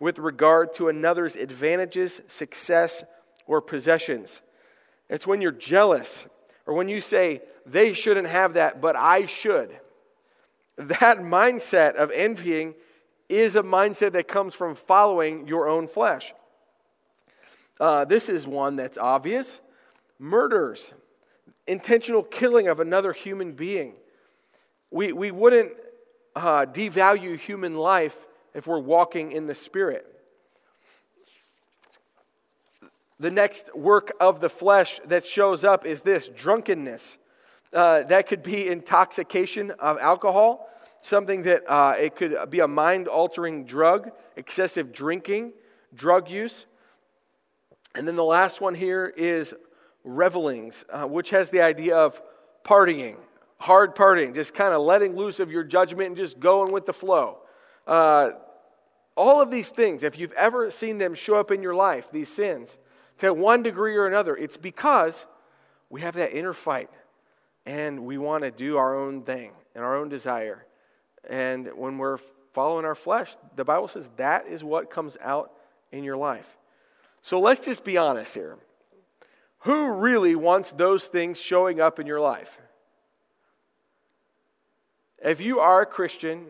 with 0.00 0.18
regard 0.18 0.74
to 0.74 0.88
another's 0.88 1.36
advantages, 1.36 2.20
success, 2.26 3.04
or 3.46 3.60
possessions. 3.60 4.40
It's 5.08 5.26
when 5.26 5.40
you're 5.40 5.52
jealous 5.52 6.26
or 6.66 6.74
when 6.74 6.88
you 6.88 7.00
say, 7.00 7.42
they 7.66 7.92
shouldn't 7.92 8.28
have 8.28 8.54
that, 8.54 8.80
but 8.80 8.96
I 8.96 9.26
should. 9.26 9.78
That 10.76 11.18
mindset 11.18 11.94
of 11.94 12.10
envying 12.10 12.74
is 13.28 13.56
a 13.56 13.62
mindset 13.62 14.12
that 14.12 14.26
comes 14.26 14.54
from 14.54 14.74
following 14.74 15.46
your 15.46 15.68
own 15.68 15.86
flesh. 15.86 16.34
Uh, 17.82 18.04
this 18.04 18.28
is 18.28 18.46
one 18.46 18.76
that's 18.76 18.96
obvious 18.96 19.60
murders, 20.16 20.92
intentional 21.66 22.22
killing 22.22 22.68
of 22.68 22.78
another 22.78 23.12
human 23.12 23.54
being. 23.54 23.94
We, 24.92 25.12
we 25.12 25.32
wouldn't 25.32 25.72
uh, 26.36 26.66
devalue 26.66 27.36
human 27.36 27.74
life 27.74 28.16
if 28.54 28.68
we're 28.68 28.78
walking 28.78 29.32
in 29.32 29.46
the 29.46 29.54
Spirit. 29.56 30.06
The 33.18 33.32
next 33.32 33.74
work 33.74 34.12
of 34.20 34.38
the 34.38 34.48
flesh 34.48 35.00
that 35.06 35.26
shows 35.26 35.64
up 35.64 35.84
is 35.84 36.02
this 36.02 36.28
drunkenness. 36.28 37.18
Uh, 37.72 38.04
that 38.04 38.28
could 38.28 38.44
be 38.44 38.68
intoxication 38.68 39.72
of 39.72 39.98
alcohol, 39.98 40.68
something 41.00 41.42
that 41.42 41.68
uh, 41.68 41.96
it 41.98 42.14
could 42.14 42.48
be 42.48 42.60
a 42.60 42.68
mind 42.68 43.08
altering 43.08 43.64
drug, 43.64 44.12
excessive 44.36 44.92
drinking, 44.92 45.52
drug 45.92 46.30
use. 46.30 46.66
And 47.94 48.08
then 48.08 48.16
the 48.16 48.24
last 48.24 48.60
one 48.60 48.74
here 48.74 49.12
is 49.16 49.54
revelings, 50.04 50.84
uh, 50.90 51.04
which 51.04 51.30
has 51.30 51.50
the 51.50 51.60
idea 51.60 51.96
of 51.96 52.20
partying, 52.64 53.16
hard 53.58 53.94
partying, 53.94 54.34
just 54.34 54.54
kind 54.54 54.74
of 54.74 54.82
letting 54.82 55.16
loose 55.16 55.40
of 55.40 55.50
your 55.50 55.64
judgment 55.64 56.08
and 56.08 56.16
just 56.16 56.40
going 56.40 56.72
with 56.72 56.86
the 56.86 56.92
flow. 56.92 57.38
Uh, 57.86 58.30
all 59.16 59.42
of 59.42 59.50
these 59.50 59.68
things, 59.68 60.02
if 60.02 60.18
you've 60.18 60.32
ever 60.32 60.70
seen 60.70 60.98
them 60.98 61.14
show 61.14 61.36
up 61.36 61.50
in 61.50 61.62
your 61.62 61.74
life, 61.74 62.10
these 62.10 62.28
sins, 62.28 62.78
to 63.18 63.32
one 63.32 63.62
degree 63.62 63.96
or 63.96 64.06
another, 64.06 64.36
it's 64.36 64.56
because 64.56 65.26
we 65.90 66.00
have 66.00 66.14
that 66.14 66.36
inner 66.36 66.54
fight 66.54 66.90
and 67.66 68.04
we 68.04 68.18
want 68.18 68.42
to 68.42 68.50
do 68.50 68.78
our 68.78 68.98
own 68.98 69.22
thing 69.22 69.52
and 69.74 69.84
our 69.84 69.96
own 69.96 70.08
desire. 70.08 70.66
And 71.28 71.68
when 71.76 71.98
we're 71.98 72.18
following 72.52 72.84
our 72.84 72.94
flesh, 72.94 73.36
the 73.54 73.64
Bible 73.64 73.88
says 73.88 74.10
that 74.16 74.46
is 74.46 74.64
what 74.64 74.90
comes 74.90 75.16
out 75.20 75.52
in 75.92 76.04
your 76.04 76.16
life. 76.16 76.56
So 77.22 77.40
let's 77.40 77.60
just 77.60 77.84
be 77.84 77.96
honest 77.96 78.34
here. 78.34 78.58
Who 79.60 79.92
really 79.92 80.34
wants 80.34 80.72
those 80.72 81.06
things 81.06 81.40
showing 81.40 81.80
up 81.80 82.00
in 82.00 82.06
your 82.06 82.20
life? 82.20 82.60
If 85.24 85.40
you 85.40 85.60
are 85.60 85.82
a 85.82 85.86
Christian, 85.86 86.46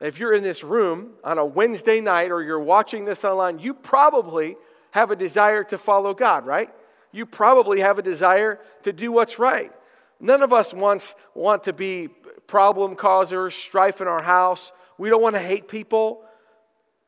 if 0.00 0.18
you're 0.18 0.32
in 0.32 0.42
this 0.42 0.64
room 0.64 1.10
on 1.22 1.36
a 1.36 1.44
Wednesday 1.44 2.00
night 2.00 2.30
or 2.30 2.42
you're 2.42 2.58
watching 2.58 3.04
this 3.04 3.24
online, 3.24 3.58
you 3.58 3.74
probably 3.74 4.56
have 4.92 5.10
a 5.10 5.16
desire 5.16 5.62
to 5.64 5.76
follow 5.76 6.14
God, 6.14 6.46
right? 6.46 6.70
You 7.12 7.26
probably 7.26 7.80
have 7.80 7.98
a 7.98 8.02
desire 8.02 8.58
to 8.84 8.92
do 8.94 9.12
what's 9.12 9.38
right. 9.38 9.70
None 10.18 10.42
of 10.42 10.52
us 10.52 10.72
wants, 10.72 11.14
want 11.34 11.64
to 11.64 11.74
be 11.74 12.08
problem 12.46 12.96
causers, 12.96 13.54
strife 13.54 14.00
in 14.00 14.08
our 14.08 14.22
house. 14.22 14.72
We 14.96 15.10
don't 15.10 15.20
want 15.20 15.36
to 15.36 15.42
hate 15.42 15.68
people, 15.68 16.22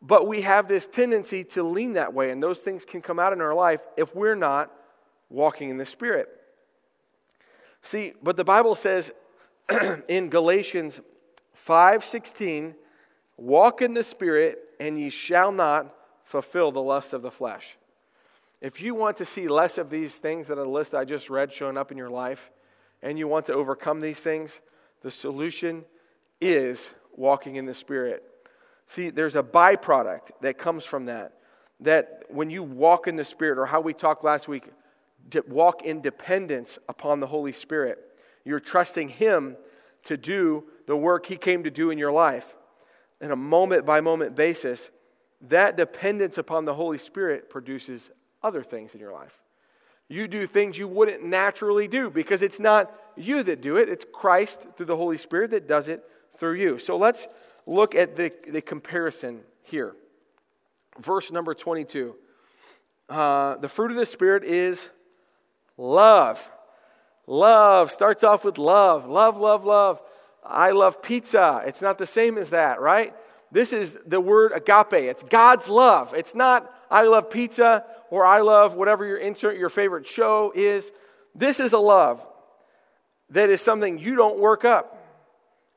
but 0.00 0.26
we 0.26 0.43
have 0.43 0.69
this 0.69 0.87
tendency 0.87 1.43
to 1.45 1.62
lean 1.62 1.95
that 1.95 2.14
way, 2.14 2.31
and 2.31 2.43
those 2.43 2.61
things 2.61 2.85
can 2.85 3.02
come 3.02 3.19
out 3.19 3.33
in 3.33 3.40
our 3.40 3.55
life 3.55 3.81
if 3.97 4.14
we're 4.14 4.37
not 4.37 4.73
walking 5.28 5.71
in 5.71 5.76
the 5.76 5.85
Spirit. 5.85 6.28
See, 7.83 8.12
but 8.23 8.37
the 8.37 8.45
Bible 8.45 8.75
says 8.75 9.11
in 10.09 10.31
Galatians 10.31 11.00
5:16, 11.55 12.75
"Walk 13.37 13.83
in 13.83 13.95
the 13.95 14.05
Spirit, 14.05 14.71
and 14.78 14.99
ye 14.99 15.11
shall 15.11 15.52
not 15.52 15.95
fulfill 16.25 16.71
the 16.71 16.83
lust 16.83 17.12
of 17.12 17.23
the 17.23 17.31
flesh." 17.31 17.76
If 18.61 18.81
you 18.81 18.95
want 18.95 19.17
to 19.19 19.25
see 19.25 19.47
less 19.47 19.78
of 19.78 19.90
these 19.90 20.17
things 20.17 20.49
that 20.49 20.59
are 20.59 20.64
the 20.64 20.71
list 20.71 20.95
I 20.95 21.05
just 21.05 21.31
read 21.31 21.52
showing 21.52 21.76
up 21.76 21.93
in 21.93 21.99
your 21.99 22.11
life, 22.11 22.50
and 23.02 23.19
you 23.19 23.28
want 23.28 23.47
to 23.47 23.52
overcome 23.52 24.00
these 24.00 24.21
things, 24.21 24.61
the 25.02 25.11
solution 25.11 25.85
is 26.40 26.90
walking 27.17 27.57
in 27.57 27.67
the 27.67 27.75
Spirit. 27.75 28.25
See, 28.88 29.11
there's 29.11 29.37
a 29.37 29.42
byproduct 29.42 30.30
that 30.40 30.59
comes 30.59 30.85
from 30.85 31.07
that. 31.07 31.35
That 31.80 32.25
when 32.30 32.50
you 32.50 32.62
walk 32.62 33.07
in 33.07 33.16
the 33.16 33.25
Spirit, 33.25 33.59
or 33.59 33.66
how 33.66 33.80
we 33.80 33.92
talked 33.92 34.25
last 34.25 34.49
week, 34.49 34.64
walk 35.47 35.85
in 35.85 36.00
dependence 36.00 36.78
upon 36.88 37.21
the 37.21 37.26
Holy 37.26 37.52
Spirit. 37.52 37.99
You're 38.45 38.61
trusting 38.61 39.11
Him 39.11 39.57
to 40.04 40.16
do 40.16 40.64
the 40.87 40.97
work 40.97 41.26
He 41.26 41.37
came 41.37 41.64
to 41.64 41.71
do 41.71 41.90
in 41.90 41.99
your 41.99 42.11
life 42.11 42.54
in 43.21 43.30
a 43.30 43.37
moment 43.37 43.85
by 43.85 44.00
moment 44.00 44.35
basis. 44.35 44.90
That 45.42 45.76
dependence 45.76 46.38
upon 46.38 46.64
the 46.64 46.75
Holy 46.75 46.99
Spirit 46.99 47.50
produces 47.50 48.11
other 48.42 48.62
things 48.62 48.95
in 48.95 49.00
your 49.00 49.12
life. 49.12 49.42
You 50.09 50.26
do 50.26 50.47
things 50.47 50.78
you 50.78 50.88
wouldn't 50.88 51.23
naturally 51.23 51.87
do 51.87 52.09
because 52.09 52.42
it's 52.42 52.59
not 52.59 52.90
you 53.16 53.42
that 53.42 53.61
do 53.61 53.76
it, 53.76 53.90
it's 53.90 54.07
Christ 54.12 54.66
through 54.76 54.87
the 54.87 54.97
Holy 54.97 55.18
Spirit 55.18 55.50
that 55.50 55.68
does 55.68 55.88
it 55.88 56.02
through 56.38 56.54
you. 56.54 56.78
So 56.78 56.97
let's 56.97 57.26
look 57.69 57.95
at 57.95 58.17
the, 58.17 58.33
the 58.49 58.63
comparison 58.63 59.41
here. 59.63 59.95
Verse 60.99 61.31
number 61.31 61.55
22. 61.55 62.17
Uh, 63.09 63.57
the 63.57 63.69
fruit 63.69 63.91
of 63.91 63.97
the 63.97 64.07
Spirit 64.07 64.43
is 64.43 64.89
love. 65.77 66.51
Love 67.27 67.93
starts 67.93 68.25
off 68.25 68.45
with 68.45 68.59
love. 68.59 69.07
Love, 69.07 69.37
love, 69.37 69.65
love. 69.65 70.01
I 70.45 70.71
love 70.71 71.03
pizza. 71.03 71.63
It's 71.67 71.83
not 71.83 71.99
the 71.99 72.07
same 72.07 72.39
as 72.39 72.51
that, 72.51 72.81
right? 72.81 73.15
This 73.53 73.73
is 73.73 73.97
the 74.07 74.21
word 74.21 74.53
agape. 74.53 74.95
It's 74.95 75.23
God's 75.23 75.69
love. 75.69 76.15
It's 76.15 76.35
not 76.35 76.75
I 76.91 77.03
love 77.03 77.31
pizza 77.31 77.85
or 78.11 78.25
I 78.25 78.41
love 78.41 78.75
whatever 78.75 79.05
your 79.05 79.19
insert 79.19 79.59
your 79.59 79.69
favorite 79.69 80.07
show 80.07 80.53
is. 80.55 80.91
This 81.35 81.61
is 81.61 81.73
a 81.73 81.79
love. 81.79 82.27
that 83.31 83.51
is 83.51 83.61
something 83.61 83.99
you 83.99 84.17
don't 84.17 84.39
work 84.39 84.65
up. 84.65 84.98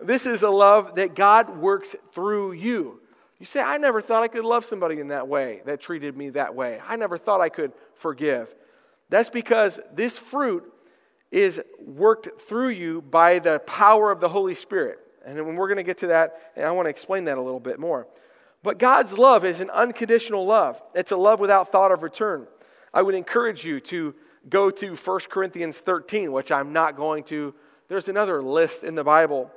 This 0.01 0.25
is 0.25 0.43
a 0.43 0.49
love 0.49 0.95
that 0.95 1.15
God 1.15 1.57
works 1.57 1.95
through 2.13 2.53
you. 2.53 2.99
You 3.39 3.45
say, 3.45 3.59
I 3.59 3.77
never 3.77 4.01
thought 4.01 4.23
I 4.23 4.27
could 4.27 4.45
love 4.45 4.65
somebody 4.65 4.99
in 4.99 5.07
that 5.07 5.27
way, 5.27 5.61
that 5.65 5.81
treated 5.81 6.15
me 6.15 6.29
that 6.31 6.53
way. 6.53 6.79
I 6.87 6.95
never 6.95 7.17
thought 7.17 7.41
I 7.41 7.49
could 7.49 7.71
forgive. 7.95 8.53
That's 9.09 9.29
because 9.29 9.79
this 9.93 10.17
fruit 10.17 10.63
is 11.31 11.61
worked 11.79 12.41
through 12.41 12.69
you 12.69 13.01
by 13.01 13.39
the 13.39 13.59
power 13.59 14.11
of 14.11 14.19
the 14.19 14.29
Holy 14.29 14.53
Spirit. 14.53 14.99
And 15.25 15.57
we're 15.57 15.67
going 15.67 15.77
to 15.77 15.83
get 15.83 15.99
to 15.99 16.07
that, 16.07 16.51
and 16.55 16.65
I 16.65 16.71
want 16.71 16.85
to 16.85 16.89
explain 16.89 17.25
that 17.25 17.37
a 17.37 17.41
little 17.41 17.59
bit 17.59 17.79
more. 17.79 18.07
But 18.63 18.77
God's 18.77 19.17
love 19.17 19.43
is 19.43 19.59
an 19.59 19.69
unconditional 19.71 20.45
love, 20.45 20.81
it's 20.93 21.11
a 21.11 21.17
love 21.17 21.39
without 21.39 21.71
thought 21.71 21.91
of 21.91 22.03
return. 22.03 22.47
I 22.93 23.01
would 23.01 23.15
encourage 23.15 23.65
you 23.65 23.79
to 23.81 24.13
go 24.49 24.69
to 24.69 24.95
1 24.95 25.19
Corinthians 25.29 25.79
13, 25.79 26.31
which 26.31 26.51
I'm 26.51 26.73
not 26.73 26.95
going 26.95 27.23
to. 27.25 27.55
There's 27.87 28.07
another 28.09 28.41
list 28.41 28.83
in 28.83 28.95
the 28.95 29.03
Bible. 29.03 29.51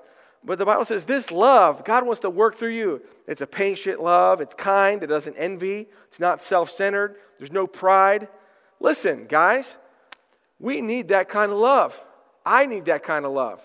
But 0.45 0.59
the 0.59 0.67
Bible 0.67 0.85
says 0.85 1.05
this 1.05 1.31
love, 1.31 1.85
God 1.85 2.05
wants 2.05 2.21
to 2.21 2.31
work 2.31 2.57
through 2.59 2.75
you. 2.75 3.03
It's 3.27 3.41
a 3.41 3.47
patient 3.47 4.03
love, 4.03 4.41
it's 4.41 4.55
kind, 4.55 5.03
it 5.03 5.07
doesn't 5.07 5.37
envy, 5.37 5.87
it's 6.09 6.21
not 6.21 6.43
self 6.43 6.71
centered, 6.71 7.17
there's 7.39 7.53
no 7.53 7.67
pride. 7.67 8.29
Listen, 8.79 9.27
guys, 9.27 9.79
we 10.61 10.81
need 10.81 11.09
that 11.09 11.29
kind 11.29 11.51
of 11.51 11.59
love. 11.59 11.99
I 12.45 12.67
need 12.67 12.85
that 12.87 13.03
kind 13.03 13.25
of 13.25 13.33
love. 13.33 13.63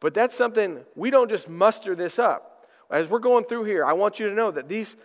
But 0.00 0.14
that's 0.14 0.34
something 0.34 0.80
we 0.96 1.10
don't 1.10 1.28
just 1.28 1.48
muster 1.48 1.94
this 1.94 2.18
up. 2.18 2.66
As 2.90 3.08
we're 3.08 3.18
going 3.18 3.44
through 3.44 3.64
here, 3.64 3.84
I 3.84 3.92
want 3.92 4.18
you 4.18 4.28
to 4.28 4.34
know 4.34 4.50
that 4.50 4.68
these, 4.68 4.96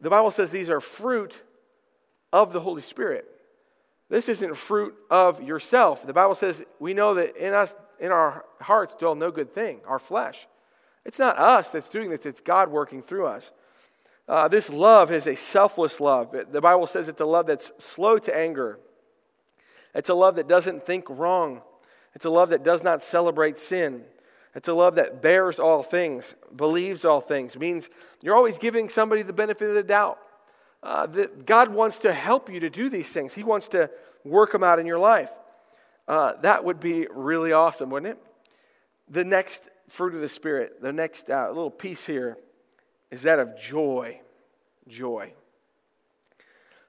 the 0.00 0.10
Bible 0.10 0.30
says 0.30 0.50
these 0.50 0.70
are 0.70 0.80
fruit 0.80 1.42
of 2.32 2.52
the 2.52 2.60
Holy 2.60 2.82
Spirit. 2.82 3.26
This 4.08 4.28
isn't 4.28 4.56
fruit 4.56 4.94
of 5.10 5.42
yourself. 5.42 6.06
The 6.06 6.12
Bible 6.12 6.34
says 6.34 6.62
we 6.78 6.94
know 6.94 7.14
that 7.14 7.36
in 7.36 7.52
us, 7.52 7.74
in 7.98 8.12
our 8.12 8.44
hearts, 8.60 8.94
dwell 8.98 9.14
no 9.14 9.30
good 9.30 9.52
thing, 9.52 9.80
our 9.86 9.98
flesh. 9.98 10.46
It's 11.04 11.18
not 11.18 11.38
us 11.38 11.68
that's 11.70 11.88
doing 11.88 12.10
this, 12.10 12.26
it's 12.26 12.40
God 12.40 12.70
working 12.70 13.02
through 13.02 13.26
us. 13.26 13.52
Uh, 14.28 14.48
this 14.48 14.70
love 14.70 15.10
is 15.10 15.26
a 15.26 15.34
selfless 15.34 16.00
love. 16.00 16.34
The 16.50 16.60
Bible 16.60 16.86
says 16.86 17.08
it's 17.08 17.20
a 17.20 17.26
love 17.26 17.46
that's 17.46 17.72
slow 17.78 18.18
to 18.18 18.36
anger, 18.36 18.78
it's 19.94 20.08
a 20.08 20.14
love 20.14 20.36
that 20.36 20.48
doesn't 20.48 20.86
think 20.86 21.04
wrong, 21.08 21.62
it's 22.14 22.24
a 22.24 22.30
love 22.30 22.50
that 22.50 22.62
does 22.62 22.82
not 22.82 23.02
celebrate 23.02 23.58
sin. 23.58 24.04
It's 24.54 24.68
a 24.68 24.74
love 24.74 24.96
that 24.96 25.22
bears 25.22 25.58
all 25.58 25.82
things, 25.82 26.34
believes 26.54 27.06
all 27.06 27.22
things. 27.22 27.56
Means 27.56 27.88
you're 28.20 28.36
always 28.36 28.58
giving 28.58 28.90
somebody 28.90 29.22
the 29.22 29.32
benefit 29.32 29.70
of 29.70 29.74
the 29.74 29.82
doubt. 29.82 30.18
Uh, 30.82 31.06
that 31.06 31.46
God 31.46 31.72
wants 31.72 32.00
to 32.00 32.12
help 32.12 32.50
you 32.50 32.58
to 32.60 32.68
do 32.68 32.90
these 32.90 33.10
things. 33.10 33.34
He 33.34 33.44
wants 33.44 33.68
to 33.68 33.88
work 34.24 34.50
them 34.50 34.64
out 34.64 34.80
in 34.80 34.86
your 34.86 34.98
life. 34.98 35.30
Uh, 36.08 36.32
that 36.42 36.64
would 36.64 36.80
be 36.80 37.06
really 37.10 37.52
awesome, 37.52 37.88
wouldn't 37.88 38.12
it? 38.12 38.22
The 39.08 39.24
next 39.24 39.68
fruit 39.92 40.14
of 40.14 40.22
the 40.22 40.28
Spirit, 40.28 40.80
the 40.80 40.90
next 40.90 41.28
uh, 41.28 41.48
little 41.48 41.70
piece 41.70 42.06
here, 42.06 42.38
is 43.10 43.22
that 43.22 43.38
of 43.38 43.60
joy. 43.60 44.18
Joy. 44.88 45.34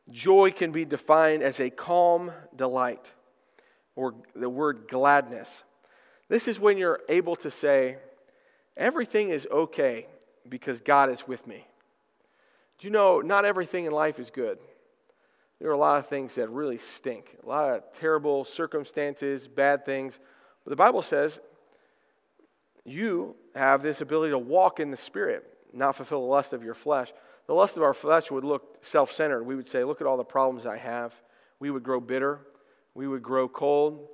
Joy 0.09 0.51
can 0.51 0.71
be 0.71 0.85
defined 0.85 1.43
as 1.43 1.59
a 1.59 1.69
calm 1.69 2.31
delight, 2.55 3.11
or 3.97 4.15
the 4.33 4.49
word 4.49 4.85
gladness. 4.87 5.63
This 6.29 6.47
is 6.47 6.61
when 6.61 6.77
you're 6.77 7.01
able 7.09 7.35
to 7.37 7.51
say, 7.51 7.97
everything 8.77 9.31
is 9.31 9.45
okay 9.51 10.07
because 10.47 10.79
God 10.79 11.09
is 11.09 11.27
with 11.27 11.45
me. 11.45 11.67
Do 12.79 12.87
you 12.87 12.91
know, 12.91 13.19
not 13.19 13.43
everything 13.43 13.83
in 13.83 13.91
life 13.91 14.17
is 14.17 14.29
good. 14.29 14.59
There 15.59 15.69
are 15.69 15.73
a 15.73 15.77
lot 15.77 15.99
of 15.99 16.07
things 16.07 16.35
that 16.35 16.49
really 16.49 16.77
stink, 16.77 17.35
a 17.43 17.49
lot 17.49 17.69
of 17.69 17.83
terrible 17.99 18.45
circumstances, 18.45 19.49
bad 19.49 19.85
things. 19.85 20.19
But 20.63 20.69
the 20.69 20.77
Bible 20.77 21.01
says 21.01 21.41
you 22.85 23.35
have 23.55 23.81
this 23.81 24.01
ability 24.01 24.31
to 24.31 24.37
walk 24.37 24.79
in 24.79 24.91
the 24.91 24.97
Spirit, 24.97 25.45
not 25.71 25.95
fulfill 25.95 26.21
the 26.21 26.27
lust 26.27 26.53
of 26.53 26.63
your 26.63 26.73
flesh. 26.73 27.13
The 27.47 27.53
lust 27.53 27.77
of 27.77 27.83
our 27.83 27.93
flesh 27.93 28.31
would 28.31 28.43
look 28.43 28.77
self 28.81 29.11
centered. 29.11 29.43
We 29.43 29.55
would 29.55 29.67
say, 29.67 29.83
Look 29.83 30.01
at 30.01 30.07
all 30.07 30.17
the 30.17 30.23
problems 30.23 30.65
I 30.65 30.77
have. 30.77 31.13
We 31.59 31.69
would 31.69 31.83
grow 31.83 31.99
bitter. 31.99 32.41
We 32.93 33.07
would 33.07 33.23
grow 33.23 33.47
cold. 33.47 34.09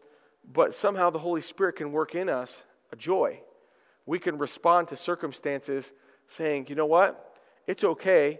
But 0.52 0.74
somehow 0.74 1.10
the 1.10 1.20
Holy 1.20 1.42
Spirit 1.42 1.76
can 1.76 1.92
work 1.92 2.16
in 2.16 2.30
us 2.30 2.64
a 2.92 2.96
joy. 2.96 3.42
We 4.06 4.20
can 4.20 4.38
respond 4.38 4.88
to 4.88 4.96
circumstances 4.96 5.94
saying, 6.28 6.68
You 6.70 6.76
know 6.76 6.86
what? 6.86 7.38
It's 7.68 7.84
okay 7.84 8.40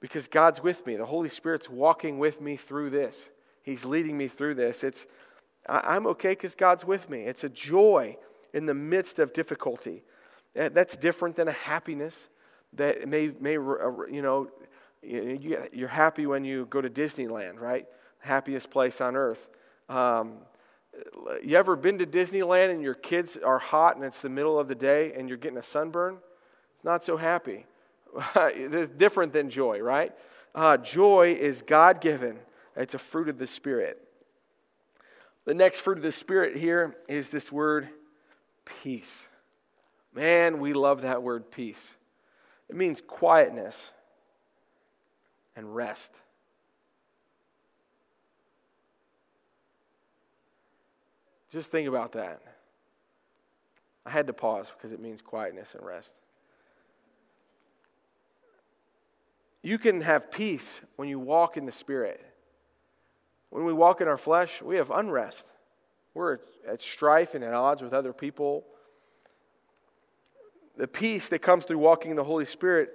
because 0.00 0.28
God's 0.28 0.62
with 0.62 0.86
me. 0.86 0.96
The 0.96 1.06
Holy 1.06 1.28
Spirit's 1.28 1.68
walking 1.68 2.18
with 2.18 2.40
me 2.40 2.56
through 2.56 2.90
this. 2.90 3.28
He's 3.62 3.84
leading 3.84 4.16
me 4.16 4.28
through 4.28 4.54
this. 4.54 4.84
It's 4.84 5.06
I'm 5.68 6.06
okay 6.06 6.30
because 6.30 6.54
God's 6.54 6.84
with 6.84 7.10
me. 7.10 7.22
It's 7.24 7.44
a 7.44 7.48
joy 7.50 8.16
in 8.52 8.66
the 8.66 8.74
midst 8.74 9.18
of 9.18 9.32
difficulty. 9.32 10.02
That's 10.54 10.96
different 10.96 11.36
than 11.36 11.48
a 11.48 11.52
happiness 11.52 12.28
that 12.74 13.08
may, 13.08 13.32
may 13.40 13.56
uh, 13.56 13.90
you 14.10 14.22
know, 14.22 14.48
you're 15.02 15.88
happy 15.88 16.26
when 16.26 16.44
you 16.44 16.66
go 16.66 16.80
to 16.80 16.90
Disneyland, 16.90 17.60
right? 17.60 17.86
Happiest 18.20 18.70
place 18.70 19.00
on 19.00 19.16
earth. 19.16 19.48
Um, 19.88 20.38
you 21.42 21.56
ever 21.56 21.76
been 21.76 21.98
to 21.98 22.06
Disneyland 22.06 22.70
and 22.70 22.82
your 22.82 22.94
kids 22.94 23.36
are 23.36 23.58
hot 23.58 23.96
and 23.96 24.04
it's 24.04 24.20
the 24.20 24.28
middle 24.28 24.58
of 24.58 24.68
the 24.68 24.74
day 24.74 25.12
and 25.16 25.28
you're 25.28 25.38
getting 25.38 25.58
a 25.58 25.62
sunburn? 25.62 26.18
It's 26.74 26.84
not 26.84 27.04
so 27.04 27.16
happy. 27.16 27.66
it's 28.36 28.92
different 28.96 29.32
than 29.32 29.50
joy, 29.50 29.80
right? 29.80 30.12
Uh, 30.54 30.76
joy 30.76 31.36
is 31.38 31.62
God 31.62 32.00
given, 32.00 32.38
it's 32.76 32.94
a 32.94 32.98
fruit 32.98 33.28
of 33.28 33.38
the 33.38 33.46
Spirit. 33.46 34.02
The 35.44 35.54
next 35.54 35.80
fruit 35.80 35.98
of 35.98 36.02
the 36.02 36.12
Spirit 36.12 36.56
here 36.56 36.96
is 37.08 37.30
this 37.30 37.52
word 37.52 37.88
peace. 38.82 39.26
Man, 40.14 40.60
we 40.60 40.72
love 40.72 41.02
that 41.02 41.22
word 41.22 41.50
peace. 41.50 41.90
It 42.68 42.76
means 42.76 43.00
quietness 43.00 43.90
and 45.56 45.74
rest. 45.74 46.12
Just 51.50 51.70
think 51.70 51.88
about 51.88 52.12
that. 52.12 52.42
I 54.04 54.10
had 54.10 54.26
to 54.26 54.32
pause 54.32 54.70
because 54.76 54.92
it 54.92 55.00
means 55.00 55.22
quietness 55.22 55.74
and 55.74 55.84
rest. 55.84 56.14
You 59.62 59.78
can 59.78 60.02
have 60.02 60.30
peace 60.30 60.80
when 60.96 61.08
you 61.08 61.18
walk 61.18 61.56
in 61.56 61.66
the 61.66 61.72
Spirit. 61.72 62.24
When 63.50 63.64
we 63.64 63.72
walk 63.72 64.00
in 64.00 64.08
our 64.08 64.16
flesh, 64.16 64.62
we 64.62 64.76
have 64.76 64.90
unrest. 64.90 65.46
We're 66.18 66.40
at 66.68 66.82
strife 66.82 67.36
and 67.36 67.44
at 67.44 67.54
odds 67.54 67.80
with 67.80 67.92
other 67.92 68.12
people. 68.12 68.64
The 70.76 70.88
peace 70.88 71.28
that 71.28 71.42
comes 71.42 71.64
through 71.64 71.78
walking 71.78 72.10
in 72.10 72.16
the 72.16 72.24
Holy 72.24 72.44
Spirit 72.44 72.90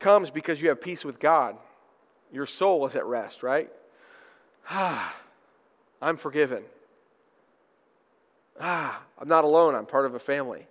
comes 0.00 0.32
because 0.32 0.60
you 0.60 0.68
have 0.70 0.80
peace 0.80 1.04
with 1.04 1.20
God. 1.20 1.56
Your 2.32 2.44
soul 2.44 2.84
is 2.84 2.96
at 2.96 3.06
rest, 3.06 3.44
right? 3.44 3.70
Ah, 4.68 5.14
I'm 6.02 6.16
forgiven. 6.16 6.64
Ah, 8.60 9.00
I'm 9.20 9.28
not 9.28 9.44
alone. 9.44 9.76
I'm 9.76 9.86
part 9.86 10.04
of 10.04 10.16
a 10.16 10.18
family. 10.18 10.66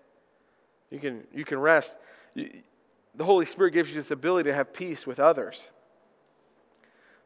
You 0.92 1.00
can, 1.00 1.24
you 1.34 1.46
can 1.46 1.58
rest. 1.58 1.96
The 2.36 3.24
Holy 3.24 3.46
Spirit 3.46 3.72
gives 3.72 3.92
you 3.92 3.96
this 3.96 4.12
ability 4.12 4.50
to 4.50 4.54
have 4.54 4.74
peace 4.74 5.08
with 5.08 5.22
others. 5.22 5.70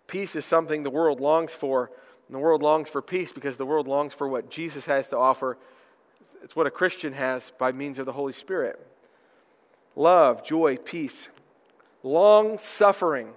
Peace 0.06 0.36
is 0.36 0.46
something 0.46 0.84
the 0.84 0.92
world 0.92 1.20
longs 1.20 1.52
for. 1.52 1.90
And 2.30 2.36
the 2.36 2.40
world 2.40 2.62
longs 2.62 2.88
for 2.88 3.02
peace 3.02 3.34
because 3.34 3.58
the 3.58 3.66
world 3.66 3.88
longs 3.88 4.14
for 4.14 4.28
what 4.28 4.52
Jesus 4.52 4.86
has 4.86 5.10
to 5.10 5.18
offer. 5.18 5.58
It's 6.44 6.56
what 6.56 6.68
a 6.68 6.72
Christian 6.72 7.14
has 7.14 7.52
by 7.58 7.72
means 7.72 7.98
of 7.98 8.06
the 8.06 8.14
Holy 8.14 8.34
Spirit 8.34 8.80
love, 9.96 10.46
joy, 10.46 10.78
peace, 10.78 11.28
long 12.04 12.60
suffering. 12.60 13.34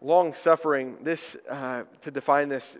Long 0.00 0.34
suffering, 0.34 0.96
this, 1.02 1.36
uh, 1.48 1.84
to 2.02 2.10
define 2.10 2.48
this, 2.48 2.76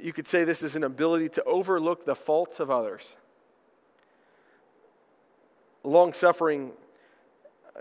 you 0.00 0.12
could 0.12 0.26
say 0.26 0.44
this 0.44 0.62
is 0.62 0.74
an 0.74 0.84
ability 0.84 1.28
to 1.30 1.44
overlook 1.44 2.04
the 2.04 2.14
faults 2.14 2.60
of 2.60 2.70
others. 2.70 3.16
Long 5.84 6.12
suffering 6.12 6.72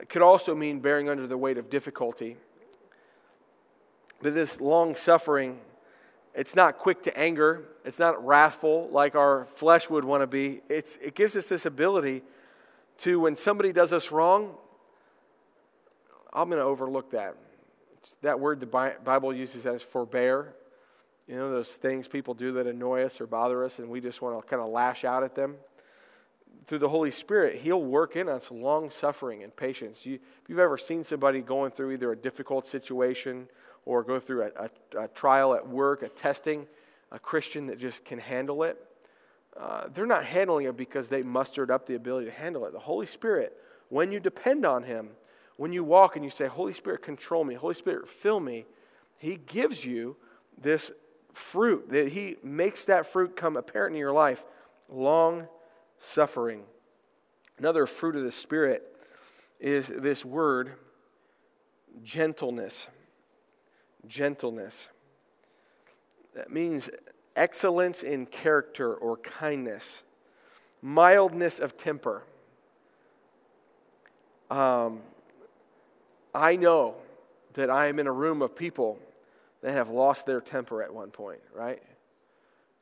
could 0.10 0.22
also 0.22 0.56
mean 0.56 0.80
bearing 0.80 1.10
under 1.10 1.28
the 1.28 1.38
weight 1.38 1.58
of 1.58 1.70
difficulty. 1.70 2.38
But 4.22 4.34
this 4.34 4.62
long 4.62 4.96
suffering, 4.96 5.60
it's 6.34 6.56
not 6.56 6.78
quick 6.78 7.04
to 7.04 7.18
anger, 7.18 7.66
it's 7.84 8.00
not 8.00 8.26
wrathful 8.26 8.90
like 8.92 9.16
our 9.16 9.46
flesh 9.56 9.90
would 9.90 10.06
want 10.06 10.22
to 10.22 10.28
be. 10.28 10.62
It's, 10.70 10.98
it 11.02 11.16
gives 11.16 11.36
us 11.36 11.48
this 11.48 11.66
ability 11.66 12.24
to, 13.00 13.20
when 13.20 13.36
somebody 13.36 13.74
does 13.74 13.92
us 13.92 14.12
wrong, 14.12 14.56
I'm 16.34 16.50
going 16.50 16.60
to 16.60 16.66
overlook 16.66 17.12
that. 17.12 17.36
It's 17.98 18.16
that 18.22 18.40
word 18.40 18.60
the 18.60 18.94
Bible 19.04 19.34
uses 19.34 19.66
as 19.66 19.82
forbear. 19.82 20.54
You 21.28 21.36
know, 21.36 21.52
those 21.52 21.70
things 21.70 22.08
people 22.08 22.34
do 22.34 22.54
that 22.54 22.68
annoy 22.68 23.04
us 23.04 23.20
or 23.20 23.28
bother 23.28 23.64
us, 23.64 23.80
and 23.80 23.90
we 23.90 24.02
just 24.02 24.22
want 24.22 24.42
to 24.42 24.48
kind 24.48 24.62
of 24.62 24.70
lash 24.70 25.04
out 25.04 25.24
at 25.24 25.36
them 25.36 25.56
through 26.68 26.80
the 26.80 26.90
Holy 26.90 27.12
Spirit, 27.12 27.62
He'll 27.62 27.84
work 27.84 28.16
in 28.16 28.30
us 28.30 28.52
long 28.52 28.90
suffering 28.90 29.44
and 29.44 29.56
patience. 29.56 30.06
You, 30.06 30.16
if 30.16 30.50
you've 30.50 30.60
ever 30.60 30.78
seen 30.78 31.04
somebody 31.04 31.42
going 31.42 31.72
through 31.72 31.92
either 31.92 32.12
a 32.12 32.16
difficult 32.16 32.66
situation 32.66 33.48
or 33.86 34.04
go 34.04 34.20
through 34.20 34.44
a, 34.44 34.66
a, 34.98 35.04
a 35.04 35.08
trial 35.10 35.54
at 35.54 35.68
work, 35.68 36.04
a 36.04 36.10
testing, 36.10 36.68
a 37.12 37.20
Christian 37.20 37.68
that 37.68 37.80
just 37.80 38.06
can 38.06 38.20
handle 38.20 38.64
it, 38.64 38.78
uh, 39.60 39.88
they're 39.94 40.06
not 40.06 40.24
handling 40.24 40.66
it 40.66 40.78
because 40.78 41.10
they 41.10 41.22
mustered 41.22 41.70
up 41.70 41.86
the 41.86 41.96
ability 41.96 42.26
to 42.26 42.32
handle 42.32 42.66
it. 42.66 42.72
The 42.72 42.80
Holy 42.80 43.06
Spirit, 43.06 43.58
when 43.90 44.12
you 44.12 44.20
depend 44.20 44.66
on 44.66 44.84
Him, 44.84 45.10
when 45.58 45.74
you 45.74 45.84
walk 45.84 46.16
and 46.16 46.24
you 46.24 46.32
say, 46.32 46.48
Holy 46.48 46.74
Spirit, 46.74 47.02
control 47.02 47.44
me, 47.44 47.56
Holy 47.56 47.74
Spirit, 47.74 48.08
fill 48.08 48.40
me, 48.40 48.66
He 49.18 49.36
gives 49.36 49.84
you 49.84 50.16
this 50.58 50.92
fruit, 51.34 51.90
that 51.90 52.10
He 52.10 52.38
makes 52.44 52.86
that 52.86 53.06
fruit 53.06 53.36
come 53.36 53.58
apparent 53.58 53.96
in 53.96 54.00
your 54.00 54.14
life 54.14 54.46
long 54.90 55.48
suffering. 56.00 56.64
Another 57.58 57.86
fruit 57.86 58.16
of 58.16 58.24
the 58.24 58.32
Spirit 58.32 58.84
is 59.60 59.88
this 59.88 60.26
word 60.26 60.72
gentleness. 62.04 62.88
Gentleness. 64.08 64.88
That 66.34 66.52
means 66.52 66.90
excellence 67.36 68.04
in 68.04 68.26
character 68.26 68.94
or 68.94 69.18
kindness, 69.18 70.02
mildness 70.82 71.60
of 71.60 71.78
temper. 71.78 72.24
Um, 74.50 75.02
I 76.34 76.56
know 76.56 76.96
that 77.54 77.70
I 77.70 77.88
am 77.88 78.00
in 78.00 78.08
a 78.08 78.12
room 78.12 78.42
of 78.42 78.56
people 78.56 79.00
that 79.62 79.74
have 79.74 79.90
lost 79.90 80.26
their 80.26 80.42
temper 80.42 80.82
at 80.82 80.94
one 80.94 81.12
point, 81.12 81.42
right? 81.54 81.82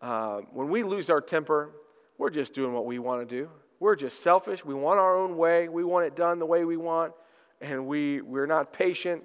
Uh, 0.02 0.42
when 0.54 0.70
we 0.70 0.84
lose 0.84 1.10
our 1.10 1.22
temper, 1.22 1.72
we're 2.18 2.30
just 2.30 2.54
doing 2.54 2.74
what 2.74 2.86
we 2.86 3.00
want 3.00 3.28
to 3.28 3.36
do. 3.36 3.50
We're 3.80 3.96
just 3.96 4.22
selfish. 4.22 4.64
We 4.64 4.74
want 4.74 5.00
our 5.00 5.18
own 5.18 5.38
way. 5.38 5.70
We 5.70 5.84
want 5.84 6.06
it 6.06 6.16
done 6.16 6.40
the 6.40 6.46
way 6.46 6.66
we 6.66 6.78
want, 6.78 7.14
and 7.62 7.88
we, 7.88 8.22
we're 8.22 8.46
not 8.46 8.74
patient. 8.74 9.24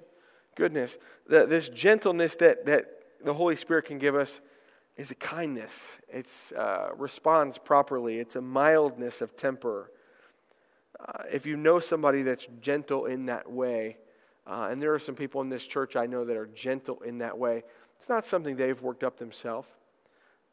Goodness, 0.55 0.97
the, 1.27 1.45
this 1.45 1.69
gentleness 1.69 2.35
that, 2.37 2.65
that 2.65 2.85
the 3.23 3.33
Holy 3.33 3.55
Spirit 3.55 3.85
can 3.85 3.99
give 3.99 4.15
us 4.15 4.41
is 4.97 5.11
a 5.11 5.15
kindness. 5.15 5.99
It 6.07 6.31
uh, 6.57 6.89
responds 6.95 7.57
properly. 7.57 8.19
It's 8.19 8.35
a 8.35 8.41
mildness 8.41 9.21
of 9.21 9.35
temper. 9.35 9.91
Uh, 10.97 11.23
if 11.31 11.45
you 11.45 11.57
know 11.57 11.79
somebody 11.79 12.23
that's 12.23 12.47
gentle 12.61 13.05
in 13.05 13.25
that 13.25 13.51
way, 13.51 13.97
uh, 14.47 14.69
and 14.71 14.81
there 14.81 14.93
are 14.93 14.99
some 14.99 15.15
people 15.15 15.41
in 15.41 15.49
this 15.49 15.65
church 15.65 15.95
I 15.95 16.05
know 16.05 16.23
that 16.23 16.37
are 16.37 16.47
gentle 16.47 17.01
in 17.01 17.17
that 17.17 17.37
way, 17.37 17.63
it's 17.97 18.07
not 18.07 18.23
something 18.23 18.55
they've 18.55 18.81
worked 18.81 19.03
up 19.03 19.17
themselves. 19.17 19.67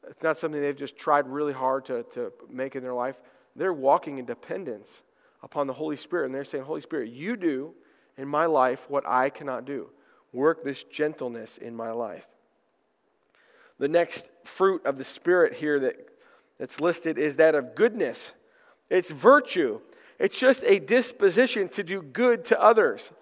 It's 0.09 0.23
not 0.23 0.37
something 0.37 0.61
they've 0.61 0.77
just 0.77 0.97
tried 0.97 1.29
really 1.29 1.53
hard 1.53 1.85
to, 1.85 2.05
to 2.15 2.33
make 2.51 2.75
in 2.75 2.83
their 2.83 2.95
life. 2.95 3.21
They're 3.55 3.73
walking 3.73 4.19
in 4.19 4.25
dependence 4.25 5.03
upon 5.43 5.69
the 5.69 5.75
Holy 5.75 5.97
Spirit, 5.97 6.27
and 6.27 6.35
they're 6.35 6.45
saying, 6.45 6.65
Holy 6.65 6.81
Spirit, 6.81 7.11
you 7.11 7.37
do 7.37 7.75
in 8.16 8.29
my 8.29 8.46
life 8.46 8.88
what 8.88 9.07
I 9.07 9.31
cannot 9.31 9.64
do. 9.64 9.88
Work 10.33 10.64
this 10.64 10.83
gentleness 10.85 11.59
in 11.59 11.75
my 11.75 11.90
life. 11.92 12.27
The 13.79 13.88
next 13.88 14.27
fruit 14.44 14.85
of 14.87 14.96
the 14.96 15.05
Spirit 15.05 15.55
here 15.55 15.81
that, 15.81 15.96
that's 16.59 16.81
listed 16.81 17.18
is 17.18 17.37
that 17.37 17.55
of 17.55 17.75
goodness. 17.75 18.33
It's 18.90 19.11
virtue, 19.11 19.81
it's 20.18 20.38
just 20.38 20.62
a 20.64 20.79
disposition 20.79 21.68
to 21.70 21.83
do 21.83 22.03
good 22.03 22.44
to 22.46 22.61
others. 22.61 23.12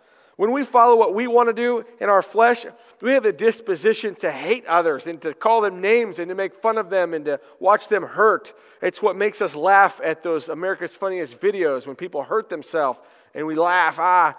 When 0.40 0.53
we 0.53 0.64
follow 0.64 0.96
what 0.96 1.14
we 1.14 1.26
want 1.26 1.50
to 1.50 1.53
do 1.53 1.85
in 2.00 2.09
our 2.09 2.22
flesh, 2.22 2.64
we 3.03 3.12
have 3.12 3.26
a 3.26 3.33
disposition 3.33 4.14
to 4.16 4.31
hate 4.31 4.64
others 4.64 5.07
and 5.07 5.20
to 5.20 5.35
call 5.35 5.61
them 5.61 5.83
names 5.83 6.18
and 6.18 6.31
to 6.31 6.35
make 6.35 6.55
fun 6.55 6.79
of 6.79 6.88
them 6.88 7.12
and 7.12 7.26
to 7.26 7.40
watch 7.59 7.88
them 7.88 8.05
hurt. 8.05 8.55
It's 8.81 9.03
what 9.03 9.16
makes 9.16 9.42
us 9.42 9.55
laugh 9.55 10.00
at 10.03 10.22
those 10.22 10.48
America's 10.48 10.92
Funniest 10.92 11.38
videos 11.40 11.87
when 11.87 11.94
people 11.94 12.22
hurt 12.22 12.48
themselves 12.48 12.98
and 13.35 13.46
we 13.46 13.55
laugh. 13.55 13.98
Ah, 13.98 14.35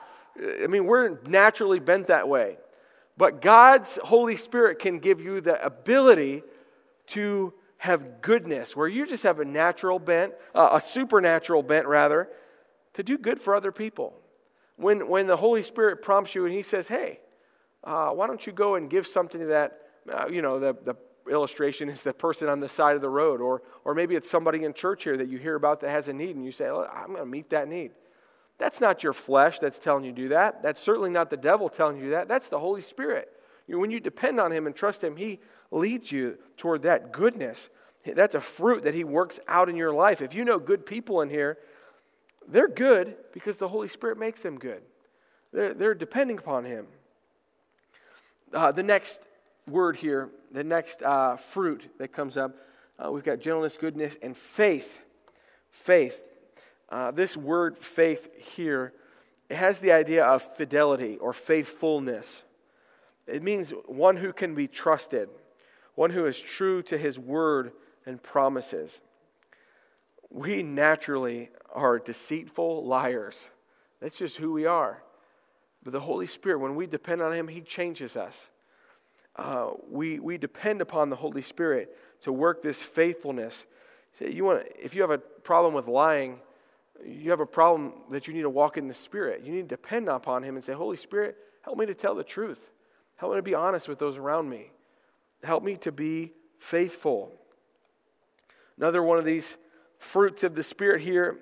I 0.63 0.67
mean, 0.67 0.85
we're 0.85 1.19
naturally 1.27 1.79
bent 1.79 2.07
that 2.07 2.27
way. 2.27 2.57
But 3.17 3.41
God's 3.41 3.99
Holy 4.03 4.35
Spirit 4.35 4.79
can 4.79 4.99
give 4.99 5.21
you 5.21 5.41
the 5.41 5.63
ability 5.63 6.43
to 7.07 7.53
have 7.77 8.21
goodness, 8.21 8.75
where 8.75 8.87
you 8.87 9.05
just 9.07 9.23
have 9.23 9.39
a 9.39 9.45
natural 9.45 9.99
bent, 9.99 10.33
uh, 10.53 10.69
a 10.73 10.81
supernatural 10.81 11.63
bent, 11.63 11.87
rather, 11.87 12.29
to 12.93 13.03
do 13.03 13.17
good 13.17 13.41
for 13.41 13.55
other 13.55 13.71
people 13.71 14.13
when, 14.75 15.07
when 15.07 15.27
the 15.27 15.37
Holy 15.37 15.63
Spirit 15.63 16.01
prompts 16.01 16.35
you 16.35 16.45
and 16.45 16.53
He 16.53 16.63
says, 16.63 16.87
hey, 16.87 17.19
uh, 17.83 18.09
why 18.09 18.27
don't 18.27 18.45
you 18.45 18.53
go 18.53 18.75
and 18.75 18.89
give 18.89 19.07
something 19.07 19.41
to 19.41 19.47
that, 19.47 19.79
uh, 20.11 20.27
you 20.29 20.41
know, 20.41 20.59
the, 20.59 20.75
the 20.83 20.95
illustration 21.31 21.89
is 21.89 22.03
the 22.03 22.13
person 22.13 22.49
on 22.49 22.59
the 22.59 22.69
side 22.69 22.95
of 22.95 23.01
the 23.01 23.09
road, 23.09 23.41
or, 23.41 23.61
or 23.83 23.93
maybe 23.93 24.15
it's 24.15 24.29
somebody 24.29 24.63
in 24.63 24.73
church 24.73 25.03
here 25.03 25.17
that 25.17 25.27
you 25.27 25.37
hear 25.37 25.55
about 25.55 25.79
that 25.81 25.89
has 25.89 26.07
a 26.07 26.13
need, 26.13 26.35
and 26.35 26.45
you 26.45 26.51
say, 26.51 26.67
I'm 26.67 27.07
going 27.07 27.17
to 27.17 27.25
meet 27.25 27.49
that 27.49 27.67
need. 27.67 27.91
That's 28.61 28.79
not 28.79 29.01
your 29.01 29.13
flesh 29.13 29.57
that's 29.57 29.79
telling 29.79 30.03
you 30.03 30.11
to 30.11 30.15
do 30.15 30.29
that. 30.29 30.61
That's 30.61 30.79
certainly 30.79 31.09
not 31.09 31.31
the 31.31 31.35
devil 31.35 31.67
telling 31.67 31.97
you 31.97 32.11
that. 32.11 32.27
That's 32.27 32.47
the 32.47 32.59
Holy 32.59 32.81
Spirit. 32.81 33.27
You 33.67 33.73
know, 33.73 33.81
when 33.81 33.89
you 33.89 33.99
depend 33.99 34.39
on 34.39 34.51
Him 34.51 34.67
and 34.67 34.75
trust 34.75 35.03
Him, 35.03 35.15
He 35.15 35.39
leads 35.71 36.11
you 36.11 36.37
toward 36.57 36.83
that 36.83 37.11
goodness. 37.11 37.71
That's 38.05 38.35
a 38.35 38.39
fruit 38.39 38.83
that 38.83 38.93
He 38.93 39.03
works 39.03 39.39
out 39.47 39.67
in 39.67 39.75
your 39.75 39.91
life. 39.91 40.21
If 40.21 40.35
you 40.35 40.45
know 40.45 40.59
good 40.59 40.85
people 40.85 41.21
in 41.21 41.31
here, 41.31 41.57
they're 42.47 42.67
good 42.67 43.15
because 43.33 43.57
the 43.57 43.67
Holy 43.67 43.87
Spirit 43.87 44.19
makes 44.19 44.43
them 44.43 44.59
good. 44.59 44.83
They're, 45.51 45.73
they're 45.73 45.95
depending 45.95 46.37
upon 46.37 46.65
Him. 46.65 46.85
Uh, 48.53 48.71
the 48.71 48.83
next 48.83 49.19
word 49.67 49.95
here, 49.95 50.29
the 50.51 50.63
next 50.63 51.01
uh, 51.01 51.35
fruit 51.35 51.89
that 51.97 52.13
comes 52.13 52.37
up, 52.37 52.55
uh, 53.03 53.11
we've 53.11 53.23
got 53.23 53.39
gentleness, 53.39 53.75
goodness, 53.75 54.19
and 54.21 54.37
faith. 54.37 54.99
Faith. 55.71 56.27
Uh, 56.91 57.09
this 57.09 57.35
word 57.35 57.77
faith 57.77 58.29
here, 58.55 58.93
it 59.49 59.55
has 59.55 59.79
the 59.79 59.91
idea 59.91 60.23
of 60.23 60.43
fidelity 60.55 61.17
or 61.17 61.33
faithfulness. 61.33 62.43
It 63.25 63.41
means 63.41 63.71
one 63.85 64.17
who 64.17 64.33
can 64.33 64.53
be 64.53 64.67
trusted, 64.67 65.29
one 65.95 66.11
who 66.11 66.25
is 66.25 66.37
true 66.37 66.83
to 66.83 66.97
his 66.97 67.17
word 67.17 67.71
and 68.05 68.21
promises. 68.21 69.01
We 70.29 70.63
naturally 70.63 71.49
are 71.73 71.97
deceitful 71.97 72.85
liars. 72.85 73.49
That's 74.01 74.17
just 74.17 74.37
who 74.37 74.51
we 74.51 74.65
are. 74.65 75.03
But 75.83 75.93
the 75.93 75.99
Holy 76.01 76.27
Spirit, 76.27 76.59
when 76.59 76.75
we 76.75 76.87
depend 76.87 77.21
on 77.21 77.33
Him, 77.33 77.47
He 77.47 77.61
changes 77.61 78.15
us. 78.15 78.49
Uh, 79.35 79.71
we, 79.89 80.19
we 80.19 80.37
depend 80.37 80.81
upon 80.81 81.09
the 81.09 81.15
Holy 81.15 81.41
Spirit 81.41 81.95
to 82.21 82.31
work 82.31 82.61
this 82.61 82.83
faithfulness. 82.83 83.65
You 84.19 84.43
want, 84.43 84.63
if 84.81 84.93
you 84.93 85.01
have 85.01 85.11
a 85.11 85.17
problem 85.17 85.73
with 85.73 85.87
lying, 85.87 86.39
you 87.05 87.31
have 87.31 87.39
a 87.39 87.45
problem 87.45 87.93
that 88.11 88.27
you 88.27 88.33
need 88.33 88.41
to 88.41 88.49
walk 88.49 88.77
in 88.77 88.87
the 88.87 88.93
Spirit. 88.93 89.43
You 89.43 89.53
need 89.53 89.69
to 89.69 89.75
depend 89.75 90.09
upon 90.09 90.43
Him 90.43 90.55
and 90.55 90.63
say, 90.63 90.73
Holy 90.73 90.97
Spirit, 90.97 91.37
help 91.63 91.77
me 91.77 91.85
to 91.85 91.93
tell 91.93 92.15
the 92.15 92.23
truth. 92.23 92.71
Help 93.17 93.33
me 93.33 93.37
to 93.37 93.43
be 93.43 93.55
honest 93.55 93.87
with 93.87 93.99
those 93.99 94.17
around 94.17 94.49
me. 94.49 94.71
Help 95.43 95.63
me 95.63 95.75
to 95.77 95.91
be 95.91 96.33
faithful. 96.59 97.31
Another 98.77 99.03
one 99.03 99.17
of 99.17 99.25
these 99.25 99.57
fruits 99.97 100.43
of 100.43 100.55
the 100.55 100.63
Spirit 100.63 101.01
here 101.01 101.39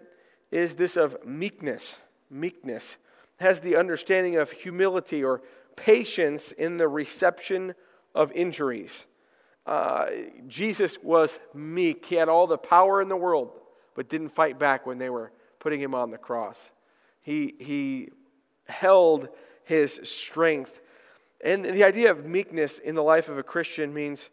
is 0.51 0.75
this 0.75 0.97
of 0.97 1.17
meekness. 1.25 1.99
Meekness 2.29 2.97
has 3.39 3.61
the 3.61 3.75
understanding 3.75 4.35
of 4.35 4.51
humility 4.51 5.23
or 5.23 5.41
patience 5.75 6.51
in 6.51 6.77
the 6.77 6.87
reception 6.87 7.73
of 8.13 8.31
injuries. 8.33 9.05
Uh, 9.65 10.07
Jesus 10.47 10.97
was 11.01 11.39
meek. 11.53 12.05
He 12.05 12.15
had 12.15 12.27
all 12.27 12.47
the 12.47 12.57
power 12.57 13.01
in 13.01 13.07
the 13.07 13.15
world, 13.15 13.51
but 13.95 14.09
didn't 14.09 14.29
fight 14.29 14.59
back 14.59 14.85
when 14.85 14.97
they 14.97 15.09
were 15.09 15.31
putting 15.59 15.81
him 15.81 15.93
on 15.93 16.11
the 16.11 16.17
cross. 16.17 16.71
He, 17.21 17.55
he 17.59 18.09
held 18.67 19.29
his 19.63 19.99
strength. 20.03 20.81
And 21.43 21.63
the 21.65 21.83
idea 21.83 22.11
of 22.11 22.25
meekness 22.25 22.79
in 22.79 22.95
the 22.95 23.03
life 23.03 23.29
of 23.29 23.37
a 23.37 23.43
Christian 23.43 23.93
means 23.93 24.29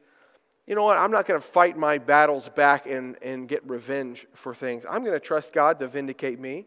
you 0.66 0.74
know 0.74 0.82
what? 0.82 0.98
I'm 0.98 1.12
not 1.12 1.26
going 1.26 1.40
to 1.40 1.46
fight 1.46 1.78
my 1.78 1.98
battles 1.98 2.48
back 2.48 2.86
and, 2.86 3.16
and 3.22 3.48
get 3.48 3.64
revenge 3.68 4.26
for 4.34 4.52
things. 4.52 4.84
I'm 4.88 5.04
going 5.04 5.14
to 5.14 5.20
trust 5.20 5.52
God 5.52 5.78
to 5.78 5.86
vindicate 5.86 6.40
me. 6.40 6.66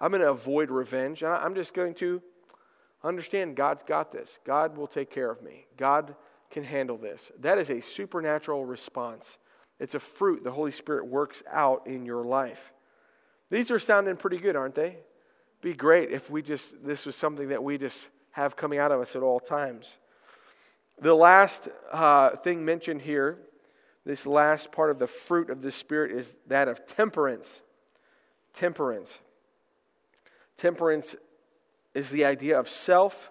I'm 0.00 0.10
going 0.10 0.20
to 0.20 0.30
avoid 0.30 0.70
revenge. 0.70 1.22
I'm 1.22 1.54
just 1.54 1.72
going 1.72 1.94
to 1.94 2.20
understand 3.04 3.54
God's 3.54 3.84
got 3.84 4.10
this. 4.10 4.40
God 4.44 4.76
will 4.76 4.88
take 4.88 5.10
care 5.10 5.30
of 5.30 5.42
me. 5.42 5.66
God 5.76 6.16
can 6.50 6.64
handle 6.64 6.98
this. 6.98 7.30
That 7.38 7.58
is 7.58 7.70
a 7.70 7.80
supernatural 7.80 8.66
response. 8.66 9.38
It's 9.78 9.94
a 9.94 10.00
fruit 10.00 10.42
the 10.42 10.50
Holy 10.50 10.72
Spirit 10.72 11.06
works 11.06 11.42
out 11.50 11.86
in 11.86 12.04
your 12.04 12.24
life. 12.24 12.72
These 13.50 13.70
are 13.70 13.78
sounding 13.78 14.16
pretty 14.16 14.38
good, 14.38 14.56
aren't 14.56 14.74
they? 14.74 14.98
Be 15.60 15.74
great 15.74 16.10
if 16.10 16.30
we 16.30 16.42
just, 16.42 16.84
this 16.84 17.06
was 17.06 17.16
something 17.16 17.48
that 17.48 17.62
we 17.62 17.78
just 17.78 18.08
have 18.32 18.56
coming 18.56 18.78
out 18.78 18.92
of 18.92 19.00
us 19.00 19.16
at 19.16 19.22
all 19.22 19.40
times. 19.40 19.96
The 21.00 21.14
last 21.14 21.68
uh, 21.92 22.36
thing 22.36 22.64
mentioned 22.64 23.02
here, 23.02 23.38
this 24.04 24.26
last 24.26 24.72
part 24.72 24.90
of 24.90 24.98
the 24.98 25.06
fruit 25.06 25.50
of 25.50 25.62
the 25.62 25.72
Spirit, 25.72 26.12
is 26.12 26.34
that 26.46 26.68
of 26.68 26.86
temperance. 26.86 27.62
Temperance. 28.52 29.18
Temperance 30.56 31.16
is 31.94 32.10
the 32.10 32.24
idea 32.24 32.58
of 32.58 32.68
self 32.68 33.30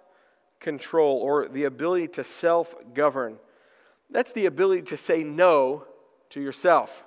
control 0.60 1.17
or 1.17 1.47
the 1.47 1.63
ability 1.63 2.08
to 2.10 2.23
self 2.23 2.75
govern. 2.93 3.38
That's 4.10 4.32
the 4.32 4.45
ability 4.47 4.84
to 4.84 4.97
say 4.97 5.23
no 5.23 5.86
to 6.32 6.41
yourself. 6.41 7.05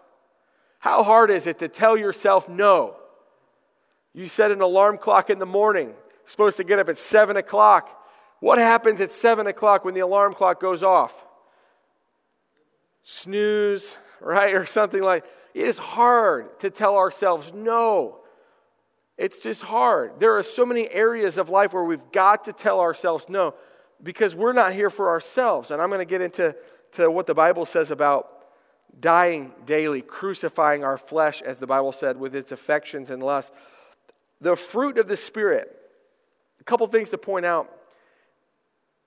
How 0.79 1.03
hard 1.03 1.31
is 1.31 1.47
it 1.47 1.59
to 1.59 1.69
tell 1.69 1.97
yourself 1.97 2.49
no? 2.49 2.97
You 4.15 4.29
set 4.29 4.51
an 4.51 4.61
alarm 4.61 4.99
clock 4.99 5.31
in 5.31 5.39
the 5.39 5.47
morning, 5.47 5.95
supposed 6.27 6.57
to 6.59 6.65
get 6.65 6.79
up 6.79 6.89
at 6.89 6.99
7 6.99 7.37
o'clock. 7.37 7.89
What 8.41 8.59
happens 8.59 9.01
at 9.01 9.13
7 9.13 9.47
o'clock 9.47 9.85
when 9.85 9.95
the 9.95 10.01
alarm 10.01 10.35
clock 10.35 10.61
goes 10.61 10.83
off? 10.83 11.25
Snooze, 13.03 13.97
right? 14.21 14.55
Or 14.55 14.67
something 14.67 15.03
like 15.03 15.25
it 15.55 15.67
is 15.67 15.79
hard 15.79 16.59
to 16.61 16.71
tell 16.71 16.97
ourselves 16.97 17.53
no. 17.53 18.21
It's 19.17 19.39
just 19.39 19.63
hard. 19.63 20.21
There 20.21 20.39
are 20.39 20.45
so 20.45 20.65
many 20.65 20.89
areas 20.91 21.39
of 21.39 21.49
life 21.49 21.73
where 21.73 21.83
we've 21.83 22.13
got 22.13 22.45
to 22.45 22.53
tell 22.53 22.79
ourselves 22.79 23.27
no 23.29 23.55
because 24.01 24.37
we're 24.37 24.53
not 24.53 24.73
here 24.73 24.91
for 24.91 25.09
ourselves. 25.09 25.73
And 25.73 25.83
I'm 25.83 25.89
going 25.89 25.99
to 25.99 26.05
get 26.05 26.21
into 26.21 26.55
to 26.93 27.11
what 27.11 27.27
the 27.27 27.35
Bible 27.35 27.67
says 27.67 27.91
about 27.91 28.38
dying 29.01 29.53
daily, 29.67 30.03
crucifying 30.03 30.85
our 30.85 30.99
flesh, 30.99 31.43
as 31.43 31.59
the 31.59 31.67
Bible 31.67 31.93
said, 31.93 32.19
with 32.19 32.35
its 32.35 32.53
affections 32.53 33.11
and 33.11 33.23
lusts. 33.23 33.53
The 34.41 34.57
fruit 34.57 34.99
of 34.99 35.09
the 35.09 35.17
Spirit, 35.17 35.75
a 36.61 36.65
couple 36.65 36.87
things 36.89 37.11
to 37.11 37.19
point 37.19 37.47
out. 37.47 37.71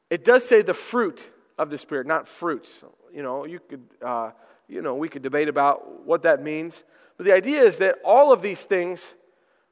It 0.10 0.26
does 0.26 0.46
say 0.46 0.62
the 0.62 0.74
fruit 0.74 1.24
of 1.58 1.70
the 1.70 1.78
Spirit, 1.78 2.08
not 2.08 2.28
fruits. 2.28 2.84
You 3.14 3.24
know, 3.24 3.46
you 3.46 3.60
could, 3.60 3.84
uh, 4.02 4.32
you 4.68 4.82
know, 4.82 4.96
we 4.96 5.10
could 5.10 5.22
debate 5.22 5.48
about 5.48 6.06
what 6.06 6.24
that 6.24 6.42
means. 6.42 6.84
But 7.18 7.26
the 7.26 7.34
idea 7.34 7.62
is 7.62 7.78
that 7.78 7.98
all 8.04 8.32
of 8.32 8.42
these 8.42 8.64
things 8.64 9.14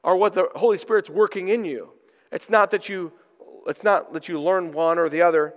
are 0.04 0.16
what 0.16 0.34
the 0.34 0.48
Holy 0.54 0.78
Spirit's 0.78 1.10
working 1.10 1.48
in 1.48 1.64
you. 1.64 1.90
It's 2.32 2.48
not 2.48 2.70
that 2.70 2.88
you, 2.88 3.12
it's 3.66 3.82
not 3.82 4.12
that 4.12 4.28
you 4.28 4.40
learn 4.40 4.72
one 4.72 4.98
or 4.98 5.08
the 5.08 5.22
other. 5.22 5.54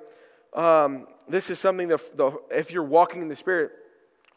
Um, 0.53 1.07
this 1.29 1.49
is 1.49 1.59
something 1.59 1.87
that 1.89 2.17
the, 2.17 2.31
if 2.51 2.71
you're 2.71 2.83
walking 2.83 3.21
in 3.21 3.27
the 3.27 3.35
Spirit, 3.35 3.71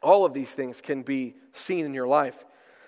all 0.03 0.25
of 0.25 0.33
these 0.33 0.53
things 0.53 0.81
can 0.81 1.03
be 1.03 1.35
seen 1.53 1.85
in 1.85 1.95
your 1.95 2.07
life. 2.07 2.45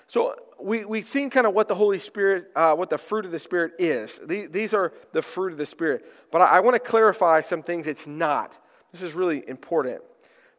So 0.07 0.35
we, 0.61 0.85
we've 0.85 1.07
seen 1.07 1.31
kind 1.31 1.47
of 1.47 1.55
what 1.55 1.69
the 1.69 1.75
Holy 1.75 1.99
Spirit, 1.99 2.51
uh, 2.57 2.75
what 2.75 2.91
the 2.91 2.99
fruit 2.99 3.25
of 3.25 3.31
the 3.31 3.39
Spirit 3.39 3.73
is. 3.79 4.21
These, 4.27 4.51
these 4.51 4.75
are 4.75 4.93
the 5.13 5.23
fruit 5.23 5.53
of 5.53 5.59
the 5.59 5.67
Spirit. 5.67 6.05
But 6.31 6.43
I, 6.43 6.57
I 6.57 6.61
want 6.61 6.75
to 6.75 6.81
clarify 6.81 7.43
some 7.43 7.63
things 7.63 7.87
it's 7.87 8.07
not. 8.07 8.53
This 8.93 9.03
is 9.03 9.15
really 9.15 9.47
important. 9.49 10.03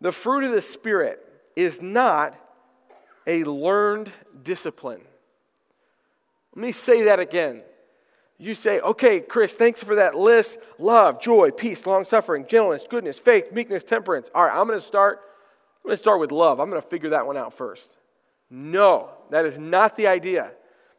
The 0.01 0.12
fruit 0.12 0.43
of 0.43 0.51
the 0.51 0.62
Spirit 0.62 1.25
is 1.55 1.81
not 1.81 2.35
a 3.27 3.43
learned 3.43 4.12
discipline. 4.43 5.01
Let 6.55 6.62
me 6.62 6.71
say 6.71 7.03
that 7.03 7.19
again. 7.19 7.63
You 8.38 8.55
say, 8.55 8.79
okay, 8.79 9.19
Chris, 9.19 9.53
thanks 9.53 9.83
for 9.83 9.95
that 9.95 10.15
list 10.15 10.57
love, 10.77 11.21
joy, 11.21 11.51
peace, 11.51 11.85
long 11.85 12.05
suffering, 12.05 12.45
gentleness, 12.47 12.85
goodness, 12.89 13.19
faith, 13.19 13.51
meekness, 13.51 13.83
temperance. 13.83 14.29
All 14.33 14.45
right, 14.45 14.55
I'm 14.55 14.65
going 14.65 14.79
to 14.79 14.85
start. 14.85 15.21
Going 15.89 15.97
to 15.97 16.04
start 16.04 16.19
with 16.19 16.32
love. 16.32 16.60
I'm 16.60 16.69
going 16.69 16.80
to 16.80 16.88
figure 16.88 17.10
that 17.10 17.25
one 17.25 17.36
out 17.36 17.52
first. 17.52 17.89
No, 18.52 19.10
that 19.32 19.47
is 19.47 19.58
not 19.58 19.97
the 19.97 20.06
idea. 20.06 20.52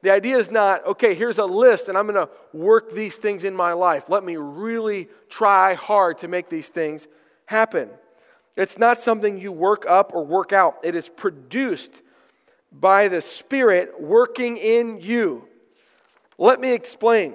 The 0.03 0.11
idea 0.11 0.37
is 0.37 0.51
not, 0.51 0.85
okay, 0.85 1.15
here's 1.15 1.39
a 1.39 1.45
list 1.45 1.89
and 1.89 1.97
I'm 1.97 2.09
going 2.09 2.27
to 2.27 2.29
work 2.53 2.93
these 2.93 3.15
things 3.15 3.45
in 3.45 3.55
my 3.55 3.73
life. 3.73 4.09
Let 4.09 4.25
me 4.25 4.35
really 4.35 5.09
try 5.29 5.75
hard 5.75 6.19
to 6.19 6.29
make 6.29 6.49
these 6.49 6.71
things 6.71 7.07
happen. 7.47 7.89
It's 8.57 8.79
not 8.79 9.01
something 9.01 9.39
you 9.39 9.53
work 9.53 9.87
up 9.89 10.11
or 10.13 10.27
work 10.27 10.53
out, 10.53 10.79
it 10.83 10.97
is 10.97 11.09
produced 11.09 11.93
by 12.73 13.07
the 13.07 13.21
Spirit 13.21 14.01
working 14.01 14.57
in 14.57 15.01
you. 15.01 15.47
Let 16.37 16.61
me 16.61 16.73
explain. 16.73 17.35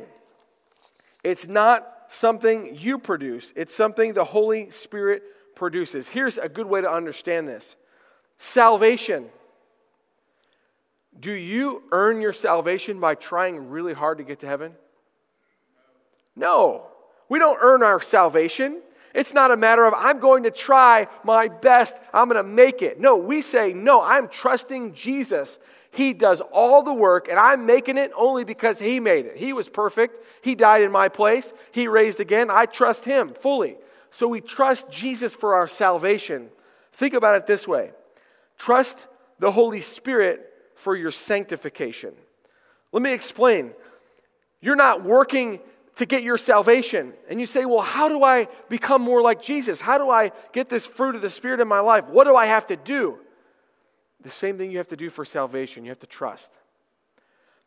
It's 1.24 1.48
not 1.48 1.88
something 2.10 2.76
you 2.76 3.00
produce, 3.00 3.54
it's 3.56 3.74
something 3.74 4.12
the 4.12 4.26
Holy 4.26 4.70
Spirit 4.72 5.24
produces. 5.56 6.10
Here's 6.10 6.38
a 6.38 6.50
good 6.50 6.68
way 6.68 6.82
to 6.82 6.92
understand 6.92 7.48
this 7.48 7.76
salvation. 8.38 9.28
Do 11.18 11.32
you 11.32 11.84
earn 11.92 12.20
your 12.20 12.34
salvation 12.34 13.00
by 13.00 13.16
trying 13.16 13.70
really 13.70 13.94
hard 13.94 14.18
to 14.18 14.24
get 14.24 14.40
to 14.40 14.48
heaven? 14.48 14.74
No. 16.36 16.88
We 17.30 17.40
don't 17.40 17.58
earn 17.62 17.82
our 17.84 18.02
salvation. 18.02 18.82
It's 19.14 19.34
not 19.34 19.50
a 19.50 19.58
matter 19.58 19.86
of, 19.86 19.94
I'm 19.96 20.20
going 20.20 20.44
to 20.44 20.52
try 20.52 21.08
my 21.24 21.48
best, 21.48 21.96
I'm 22.14 22.28
going 22.28 22.44
to 22.44 22.44
make 22.44 22.82
it. 22.82 23.00
No, 23.00 23.16
we 23.16 23.42
say, 23.42 23.72
no, 23.72 24.04
I'm 24.04 24.28
trusting 24.28 24.94
Jesus. 24.94 25.58
He 25.92 26.12
does 26.12 26.42
all 26.52 26.84
the 26.84 26.94
work, 26.94 27.30
and 27.30 27.40
I'm 27.40 27.66
making 27.66 27.98
it 27.98 28.12
only 28.18 28.44
because 28.44 28.78
He 28.78 29.00
made 29.00 29.26
it. 29.26 29.38
He 29.38 29.54
was 29.54 29.70
perfect. 29.70 30.20
He 30.42 30.54
died 30.54 30.84
in 30.84 30.92
my 30.92 31.08
place. 31.08 31.54
He 31.72 31.88
raised 31.88 32.20
again. 32.20 32.50
I 32.52 32.66
trust 32.66 33.06
Him 33.06 33.34
fully. 33.34 33.78
So 34.16 34.30
we 34.30 34.40
trust 34.40 34.90
Jesus 34.90 35.36
for 35.36 35.56
our 35.56 35.68
salvation. 35.68 36.48
Think 36.94 37.14
about 37.14 37.36
it 37.36 37.48
this 37.48 37.68
way 37.68 37.92
trust 38.58 38.98
the 39.40 39.52
Holy 39.52 39.82
Spirit 39.82 40.54
for 40.76 40.96
your 40.96 41.12
sanctification. 41.12 42.14
Let 42.94 43.02
me 43.02 43.12
explain. 43.12 43.74
You're 44.62 44.78
not 44.78 45.04
working 45.04 45.60
to 45.98 46.06
get 46.06 46.24
your 46.24 46.38
salvation. 46.38 47.12
And 47.30 47.42
you 47.42 47.46
say, 47.46 47.66
well, 47.66 47.82
how 47.82 48.08
do 48.08 48.24
I 48.24 48.48
become 48.70 49.02
more 49.02 49.22
like 49.22 49.42
Jesus? 49.42 49.82
How 49.82 49.98
do 49.98 50.10
I 50.10 50.32
get 50.54 50.70
this 50.70 50.86
fruit 50.86 51.16
of 51.16 51.22
the 51.22 51.30
Spirit 51.30 51.60
in 51.60 51.68
my 51.68 51.82
life? 51.82 52.06
What 52.06 52.24
do 52.24 52.38
I 52.38 52.46
have 52.46 52.68
to 52.68 52.78
do? 52.78 53.20
The 54.22 54.30
same 54.30 54.58
thing 54.58 54.72
you 54.72 54.78
have 54.78 54.88
to 54.88 54.98
do 54.98 55.10
for 55.10 55.26
salvation. 55.26 55.84
You 55.84 55.92
have 55.92 56.00
to 56.00 56.08
trust. 56.08 56.52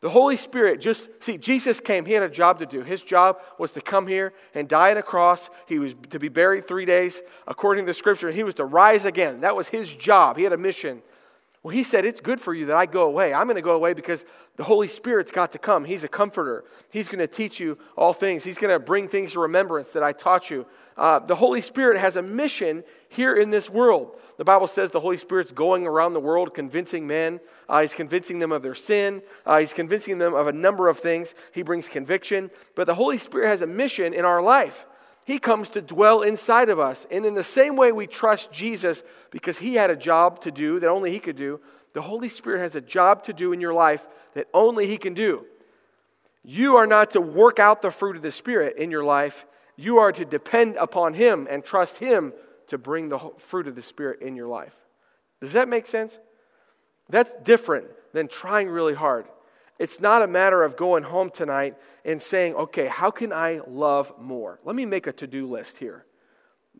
The 0.01 0.09
Holy 0.09 0.37
Spirit 0.37 0.79
just, 0.79 1.09
see, 1.19 1.37
Jesus 1.37 1.81
came. 1.81 2.05
He 2.05 2.13
had 2.13 2.23
a 2.23 2.29
job 2.29 2.59
to 2.59 2.65
do. 2.65 2.83
His 2.83 3.01
job 3.01 3.37
was 3.57 3.71
to 3.71 3.81
come 3.81 4.07
here 4.07 4.33
and 4.53 4.67
die 4.67 4.91
on 4.91 4.97
a 4.97 5.03
cross. 5.03 5.49
He 5.67 5.77
was 5.77 5.93
to 6.11 6.19
be 6.19 6.29
buried 6.29 6.67
three 6.67 6.85
days, 6.85 7.21
according 7.47 7.85
to 7.85 7.89
the 7.89 7.93
scripture. 7.93 8.31
He 8.31 8.43
was 8.43 8.55
to 8.55 8.65
rise 8.65 9.03
again. 9.03 9.41
That 9.41 9.57
was 9.57 9.67
his 9.67 9.93
job. 9.93 10.37
He 10.37 10.43
had 10.43 10.53
a 10.53 10.57
mission. 10.57 11.01
Well, 11.63 11.75
he 11.75 11.83
said, 11.83 12.05
It's 12.05 12.21
good 12.21 12.39
for 12.39 12.53
you 12.53 12.67
that 12.67 12.77
I 12.77 12.85
go 12.85 13.03
away. 13.03 13.33
I'm 13.33 13.45
going 13.45 13.57
to 13.57 13.61
go 13.61 13.73
away 13.73 13.93
because 13.93 14.23
the 14.55 14.63
Holy 14.63 14.87
Spirit's 14.87 15.31
got 15.31 15.51
to 15.51 15.59
come. 15.59 15.83
He's 15.83 16.05
a 16.05 16.07
comforter. 16.07 16.63
He's 16.89 17.09
going 17.09 17.19
to 17.19 17.27
teach 17.27 17.59
you 17.59 17.77
all 17.97 18.13
things. 18.13 18.45
He's 18.45 18.57
going 18.57 18.71
to 18.71 18.79
bring 18.79 19.09
things 19.09 19.33
to 19.33 19.41
remembrance 19.41 19.89
that 19.89 20.03
I 20.03 20.13
taught 20.13 20.49
you. 20.49 20.65
Uh, 20.99 21.17
the 21.17 21.37
Holy 21.37 21.61
Spirit 21.61 21.97
has 21.97 22.17
a 22.17 22.21
mission 22.21 22.83
here 23.07 23.33
in 23.33 23.51
this 23.51 23.69
world. 23.69 24.17
The 24.35 24.43
Bible 24.43 24.67
says 24.67 24.91
the 24.91 24.99
Holy 24.99 25.15
Spirit's 25.15 25.53
going 25.53 25.87
around 25.87 26.13
the 26.13 26.19
world 26.19 26.53
convincing 26.53 27.07
men. 27.07 27.39
Uh, 27.69 27.81
he's 27.81 27.93
convincing 27.93 28.39
them 28.39 28.51
of 28.51 28.63
their 28.63 28.75
sin. 28.75 29.21
Uh, 29.45 29.59
he's 29.59 29.71
convincing 29.71 30.17
them 30.17 30.33
of 30.33 30.47
a 30.47 30.51
number 30.51 30.89
of 30.89 30.99
things. 30.99 31.33
He 31.53 31.61
brings 31.61 31.87
conviction. 31.87 32.51
But 32.75 32.85
the 32.85 32.95
Holy 32.95 33.17
Spirit 33.17 33.47
has 33.47 33.61
a 33.61 33.67
mission 33.67 34.13
in 34.13 34.25
our 34.25 34.41
life. 34.41 34.85
He 35.25 35.39
comes 35.39 35.69
to 35.69 35.81
dwell 35.81 36.21
inside 36.21 36.67
of 36.67 36.79
us. 36.79 37.07
And 37.09 37.25
in 37.25 37.33
the 37.33 37.45
same 37.45 37.77
way 37.77 37.93
we 37.93 38.05
trust 38.05 38.51
Jesus 38.51 39.01
because 39.31 39.59
he 39.59 39.75
had 39.75 39.89
a 39.89 39.95
job 39.95 40.41
to 40.41 40.51
do 40.51 40.81
that 40.81 40.89
only 40.89 41.11
he 41.11 41.19
could 41.19 41.37
do, 41.37 41.61
the 41.93 42.01
Holy 42.01 42.27
Spirit 42.27 42.59
has 42.59 42.75
a 42.75 42.81
job 42.81 43.23
to 43.23 43.33
do 43.33 43.53
in 43.53 43.61
your 43.61 43.73
life 43.73 44.05
that 44.33 44.47
only 44.53 44.85
he 44.87 44.97
can 44.97 45.13
do. 45.13 45.45
You 46.43 46.75
are 46.75 46.87
not 46.87 47.11
to 47.11 47.21
work 47.21 47.57
out 47.57 47.81
the 47.81 47.91
fruit 47.91 48.17
of 48.17 48.21
the 48.21 48.31
Spirit 48.31 48.75
in 48.77 48.91
your 48.91 49.05
life. 49.05 49.45
You 49.79 49.99
are 49.99 50.11
to 50.11 50.25
depend 50.25 50.75
upon 50.75 51.13
him 51.13 51.47
and 51.49 51.63
trust 51.63 51.99
him 51.99 52.33
to 52.67 52.77
bring 52.77 53.07
the 53.07 53.17
fruit 53.37 53.65
of 53.65 53.75
the 53.75 53.81
Spirit 53.81 54.21
in 54.21 54.35
your 54.35 54.49
life. 54.49 54.75
Does 55.39 55.53
that 55.53 55.69
make 55.69 55.85
sense? 55.85 56.19
That's 57.07 57.33
different 57.43 57.87
than 58.11 58.27
trying 58.27 58.67
really 58.67 58.93
hard. 58.93 59.25
It's 59.79 60.01
not 60.01 60.21
a 60.21 60.27
matter 60.27 60.63
of 60.63 60.75
going 60.75 61.03
home 61.03 61.29
tonight 61.29 61.77
and 62.03 62.21
saying, 62.21 62.55
okay, 62.55 62.87
how 62.87 63.09
can 63.09 63.31
I 63.31 63.61
love 63.69 64.11
more? 64.19 64.59
Let 64.65 64.75
me 64.75 64.85
make 64.85 65.07
a 65.07 65.13
to 65.13 65.27
do 65.27 65.47
list 65.47 65.77
here. 65.77 66.03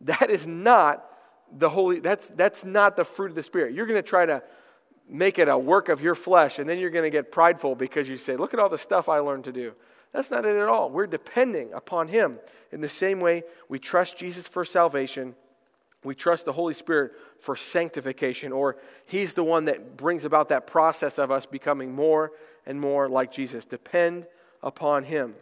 That 0.02 0.28
is 0.28 0.46
not 0.46 1.02
the 1.50 1.70
holy, 1.70 2.00
that's, 2.00 2.28
that's 2.28 2.66
not 2.66 2.96
the 2.96 3.04
fruit 3.04 3.30
of 3.30 3.34
the 3.34 3.42
Spirit. 3.42 3.72
You're 3.72 3.86
going 3.86 3.96
to 3.96 4.06
try 4.06 4.26
to 4.26 4.42
make 5.08 5.38
it 5.38 5.48
a 5.48 5.56
work 5.56 5.88
of 5.88 6.02
your 6.02 6.14
flesh, 6.14 6.58
and 6.58 6.68
then 6.68 6.78
you're 6.78 6.90
going 6.90 7.04
to 7.04 7.10
get 7.10 7.32
prideful 7.32 7.76
because 7.76 8.10
you 8.10 8.18
say, 8.18 8.36
look 8.36 8.52
at 8.52 8.60
all 8.60 8.68
the 8.68 8.76
stuff 8.76 9.08
I 9.08 9.20
learned 9.20 9.44
to 9.44 9.52
do. 9.52 9.72
That's 10.12 10.30
not 10.30 10.44
it 10.44 10.56
at 10.56 10.68
all. 10.68 10.90
We're 10.90 11.06
depending 11.06 11.72
upon 11.72 12.08
Him. 12.08 12.38
In 12.72 12.80
the 12.80 12.88
same 12.88 13.20
way, 13.20 13.44
we 13.68 13.78
trust 13.78 14.16
Jesus 14.16 14.48
for 14.48 14.64
salvation. 14.64 15.34
We 16.02 16.14
trust 16.14 16.44
the 16.44 16.52
Holy 16.52 16.74
Spirit 16.74 17.12
for 17.40 17.56
sanctification, 17.56 18.52
or 18.52 18.76
He's 19.06 19.34
the 19.34 19.44
one 19.44 19.66
that 19.66 19.96
brings 19.96 20.24
about 20.24 20.48
that 20.48 20.66
process 20.66 21.18
of 21.18 21.30
us 21.30 21.46
becoming 21.46 21.94
more 21.94 22.32
and 22.66 22.80
more 22.80 23.08
like 23.08 23.32
Jesus. 23.32 23.64
Depend 23.64 24.26
upon 24.62 25.04
Him. 25.04 25.34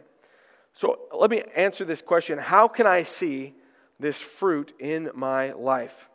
So 0.73 0.99
let 1.17 1.29
me 1.31 1.43
answer 1.55 1.85
this 1.85 2.01
question 2.01 2.37
How 2.37 2.67
can 2.67 2.85
I 2.85 3.03
see 3.03 3.53
this 3.99 4.17
fruit 4.17 4.73
in 4.79 5.09
my 5.15 5.51
life? 5.53 6.07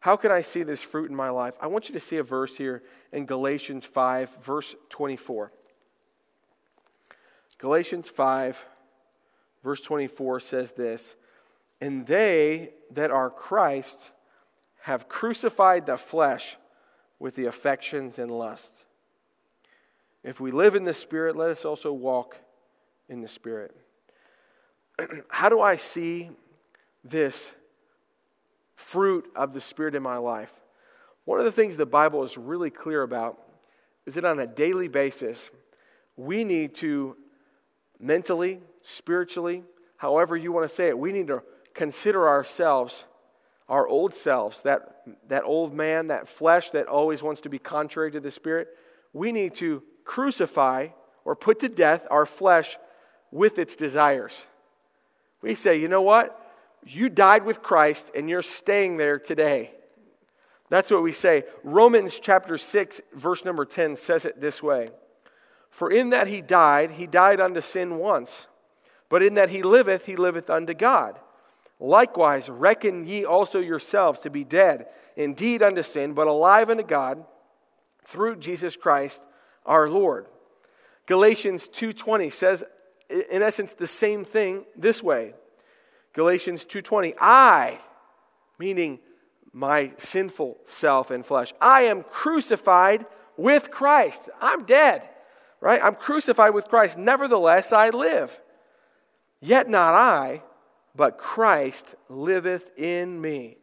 How 0.00 0.16
can 0.16 0.30
I 0.30 0.42
see 0.42 0.62
this 0.62 0.80
fruit 0.80 1.10
in 1.10 1.16
my 1.16 1.30
life? 1.30 1.54
I 1.60 1.66
want 1.66 1.88
you 1.88 1.94
to 1.94 2.00
see 2.00 2.16
a 2.16 2.22
verse 2.22 2.56
here 2.56 2.82
in 3.12 3.26
Galatians 3.26 3.84
5, 3.84 4.36
verse 4.42 4.76
24. 4.90 5.52
Galatians 7.58 8.08
5, 8.08 8.64
verse 9.64 9.80
24 9.80 10.40
says 10.40 10.72
this 10.72 11.16
And 11.80 12.06
they 12.06 12.70
that 12.92 13.10
are 13.10 13.30
Christ 13.30 14.10
have 14.82 15.08
crucified 15.08 15.86
the 15.86 15.96
flesh 15.96 16.56
with 17.18 17.34
the 17.34 17.46
affections 17.46 18.18
and 18.18 18.30
lusts. 18.30 18.84
If 20.22 20.40
we 20.40 20.50
live 20.50 20.74
in 20.74 20.84
the 20.84 20.94
Spirit, 20.94 21.36
let 21.36 21.50
us 21.50 21.64
also 21.64 21.92
walk 21.92 22.36
in 23.08 23.20
the 23.20 23.28
Spirit. 23.28 23.74
How 25.28 25.48
do 25.48 25.60
I 25.60 25.76
see 25.76 26.30
this 27.02 27.52
fruit 28.76 29.30
of 29.34 29.52
the 29.52 29.60
Spirit 29.60 29.94
in 29.94 30.02
my 30.02 30.16
life? 30.16 30.52
One 31.24 31.38
of 31.38 31.44
the 31.44 31.52
things 31.52 31.76
the 31.76 31.86
Bible 31.86 32.22
is 32.24 32.38
really 32.38 32.70
clear 32.70 33.02
about 33.02 33.38
is 34.06 34.14
that 34.14 34.24
on 34.24 34.38
a 34.38 34.46
daily 34.46 34.88
basis, 34.88 35.50
we 36.16 36.44
need 36.44 36.74
to 36.76 37.16
mentally, 37.98 38.60
spiritually, 38.82 39.64
however 39.96 40.36
you 40.36 40.52
want 40.52 40.68
to 40.68 40.74
say 40.74 40.88
it, 40.88 40.98
we 40.98 41.12
need 41.12 41.26
to 41.28 41.42
consider 41.74 42.28
ourselves 42.28 43.04
our 43.68 43.86
old 43.86 44.14
selves, 44.14 44.62
that, 44.62 45.02
that 45.28 45.44
old 45.44 45.74
man, 45.74 46.06
that 46.06 46.26
flesh 46.26 46.70
that 46.70 46.86
always 46.86 47.22
wants 47.22 47.42
to 47.42 47.48
be 47.48 47.58
contrary 47.58 48.10
to 48.10 48.20
the 48.20 48.30
Spirit, 48.30 48.68
we 49.12 49.30
need 49.30 49.54
to 49.54 49.82
crucify 50.04 50.88
or 51.24 51.36
put 51.36 51.60
to 51.60 51.68
death 51.68 52.06
our 52.10 52.24
flesh 52.24 52.78
with 53.30 53.58
its 53.58 53.76
desires. 53.76 54.34
We 55.42 55.54
say, 55.54 55.78
you 55.78 55.88
know 55.88 56.02
what? 56.02 56.34
You 56.86 57.10
died 57.10 57.44
with 57.44 57.62
Christ 57.62 58.10
and 58.14 58.30
you're 58.30 58.42
staying 58.42 58.96
there 58.96 59.18
today. 59.18 59.72
That's 60.70 60.90
what 60.90 61.02
we 61.02 61.12
say. 61.12 61.44
Romans 61.62 62.18
chapter 62.20 62.56
6, 62.56 63.00
verse 63.14 63.44
number 63.44 63.64
10 63.64 63.96
says 63.96 64.24
it 64.24 64.40
this 64.40 64.62
way 64.62 64.90
For 65.78 65.92
in 65.92 66.10
that 66.10 66.26
he 66.26 66.40
died, 66.40 66.90
he 66.90 67.06
died 67.06 67.40
unto 67.40 67.60
sin 67.60 67.98
once, 67.98 68.48
but 69.08 69.22
in 69.22 69.34
that 69.34 69.50
he 69.50 69.62
liveth, 69.62 70.06
he 70.06 70.16
liveth 70.16 70.50
unto 70.50 70.74
God. 70.74 71.20
Likewise, 71.78 72.50
reckon 72.50 73.06
ye 73.06 73.24
also 73.24 73.60
yourselves 73.60 74.18
to 74.20 74.28
be 74.28 74.42
dead, 74.42 74.88
indeed 75.14 75.62
unto 75.62 75.84
sin, 75.84 76.14
but 76.14 76.26
alive 76.26 76.68
unto 76.68 76.82
God 76.82 77.24
through 78.04 78.38
Jesus 78.38 78.74
Christ 78.74 79.22
our 79.64 79.88
Lord. 79.88 80.26
Galatians 81.06 81.68
2:20 81.68 82.28
says 82.28 82.64
in 83.08 83.40
essence 83.40 83.72
the 83.72 83.86
same 83.86 84.24
thing 84.24 84.66
this 84.74 85.00
way. 85.00 85.36
Galatians 86.12 86.64
2:20, 86.64 87.14
I 87.20 87.78
meaning 88.58 88.98
my 89.52 89.92
sinful 89.96 90.58
self 90.66 91.12
and 91.12 91.24
flesh. 91.24 91.54
I 91.60 91.82
am 91.82 92.02
crucified 92.02 93.06
with 93.36 93.70
Christ. 93.70 94.28
I'm 94.40 94.64
dead. 94.64 95.08
Right? 95.60 95.80
I'm 95.82 95.94
crucified 95.94 96.54
with 96.54 96.68
Christ. 96.68 96.98
Nevertheless 96.98 97.72
I 97.72 97.90
live. 97.90 98.40
Yet 99.40 99.68
not 99.68 99.94
I, 99.94 100.42
but 100.94 101.18
Christ 101.18 101.94
liveth 102.08 102.70
in 102.76 103.20
me. 103.20 103.58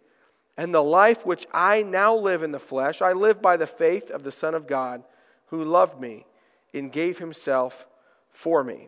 And 0.58 0.74
the 0.74 0.84
life 0.84 1.26
which 1.26 1.46
I 1.54 1.82
now 1.82 2.16
live 2.16 2.44
in 2.44 2.52
the 2.52 2.60
flesh, 2.60 3.02
I 3.02 3.12
live 3.12 3.42
by 3.42 3.58
the 3.58 3.68
faith 3.68 4.10
of 4.10 4.24
the 4.24 4.32
Son 4.32 4.56
of 4.56 4.68
God, 4.68 5.04
who 5.48 5.64
loved 5.64 6.00
me 6.00 6.26
and 6.74 6.92
gave 6.92 7.20
himself 7.20 7.86
for 8.32 8.64
me. 8.64 8.88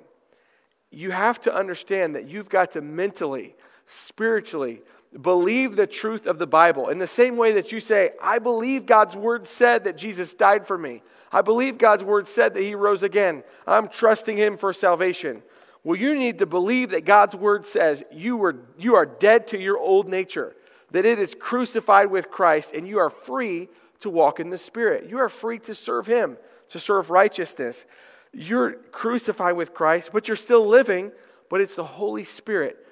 You 0.90 1.12
have 1.12 1.40
to 1.42 1.54
understand 1.54 2.16
that 2.16 2.30
you've 2.30 2.50
got 2.50 2.72
to 2.72 2.82
mentally, 2.82 3.56
spiritually, 3.86 4.82
believe 5.22 5.76
the 5.76 5.88
truth 5.88 6.26
of 6.26 6.40
the 6.40 6.48
Bible. 6.48 6.88
In 6.90 7.00
the 7.00 7.08
same 7.08 7.36
way 7.36 7.52
that 7.54 7.72
you 7.72 7.80
say, 7.80 8.12
I 8.22 8.40
believe 8.40 8.86
God's 8.86 9.16
word 9.16 9.48
said 9.48 9.84
that 9.84 9.98
Jesus 9.98 10.34
died 10.34 10.66
for 10.66 10.78
me. 10.78 11.02
I 11.32 11.42
believe 11.42 11.78
God's 11.78 12.04
word 12.04 12.28
said 12.28 12.54
that 12.54 12.64
he 12.64 12.76
rose 12.76 13.04
again. 13.04 13.44
I'm 13.66 13.90
trusting 13.90 14.38
him 14.38 14.58
for 14.58 14.72
salvation. 14.74 15.44
Well, 15.84 15.98
you 15.98 16.16
need 16.16 16.40
to 16.40 16.46
believe 16.46 16.90
that 16.92 17.06
God's 17.06 17.36
word 17.36 17.66
says 17.66 18.04
you, 18.12 18.38
were, 18.38 18.58
you 18.78 18.96
are 18.96 19.06
dead 19.06 19.48
to 19.50 19.60
your 19.60 19.78
old 19.78 20.08
nature, 20.08 20.56
that 20.92 21.06
it 21.06 21.20
is 21.20 21.34
crucified 21.34 22.12
with 22.12 22.30
Christ, 22.30 22.74
and 22.74 22.88
you 22.88 23.00
are 23.00 23.10
free 23.10 23.70
to 24.02 24.10
walk 24.10 24.40
in 24.40 24.50
the 24.50 24.58
Spirit. 24.58 25.10
You 25.10 25.20
are 25.20 25.30
free 25.30 25.60
to 25.60 25.74
serve 25.74 26.08
Him, 26.08 26.38
to 26.70 26.80
serve 26.80 27.10
righteousness. 27.10 27.86
You're 28.34 28.74
crucified 28.92 29.56
with 29.56 29.74
Christ, 29.74 30.10
but 30.12 30.28
you're 30.28 30.38
still 30.38 30.68
living, 30.68 31.12
but 31.50 31.62
it's 31.62 31.76
the 31.76 31.86
Holy 31.86 32.24
Spirit, 32.24 32.86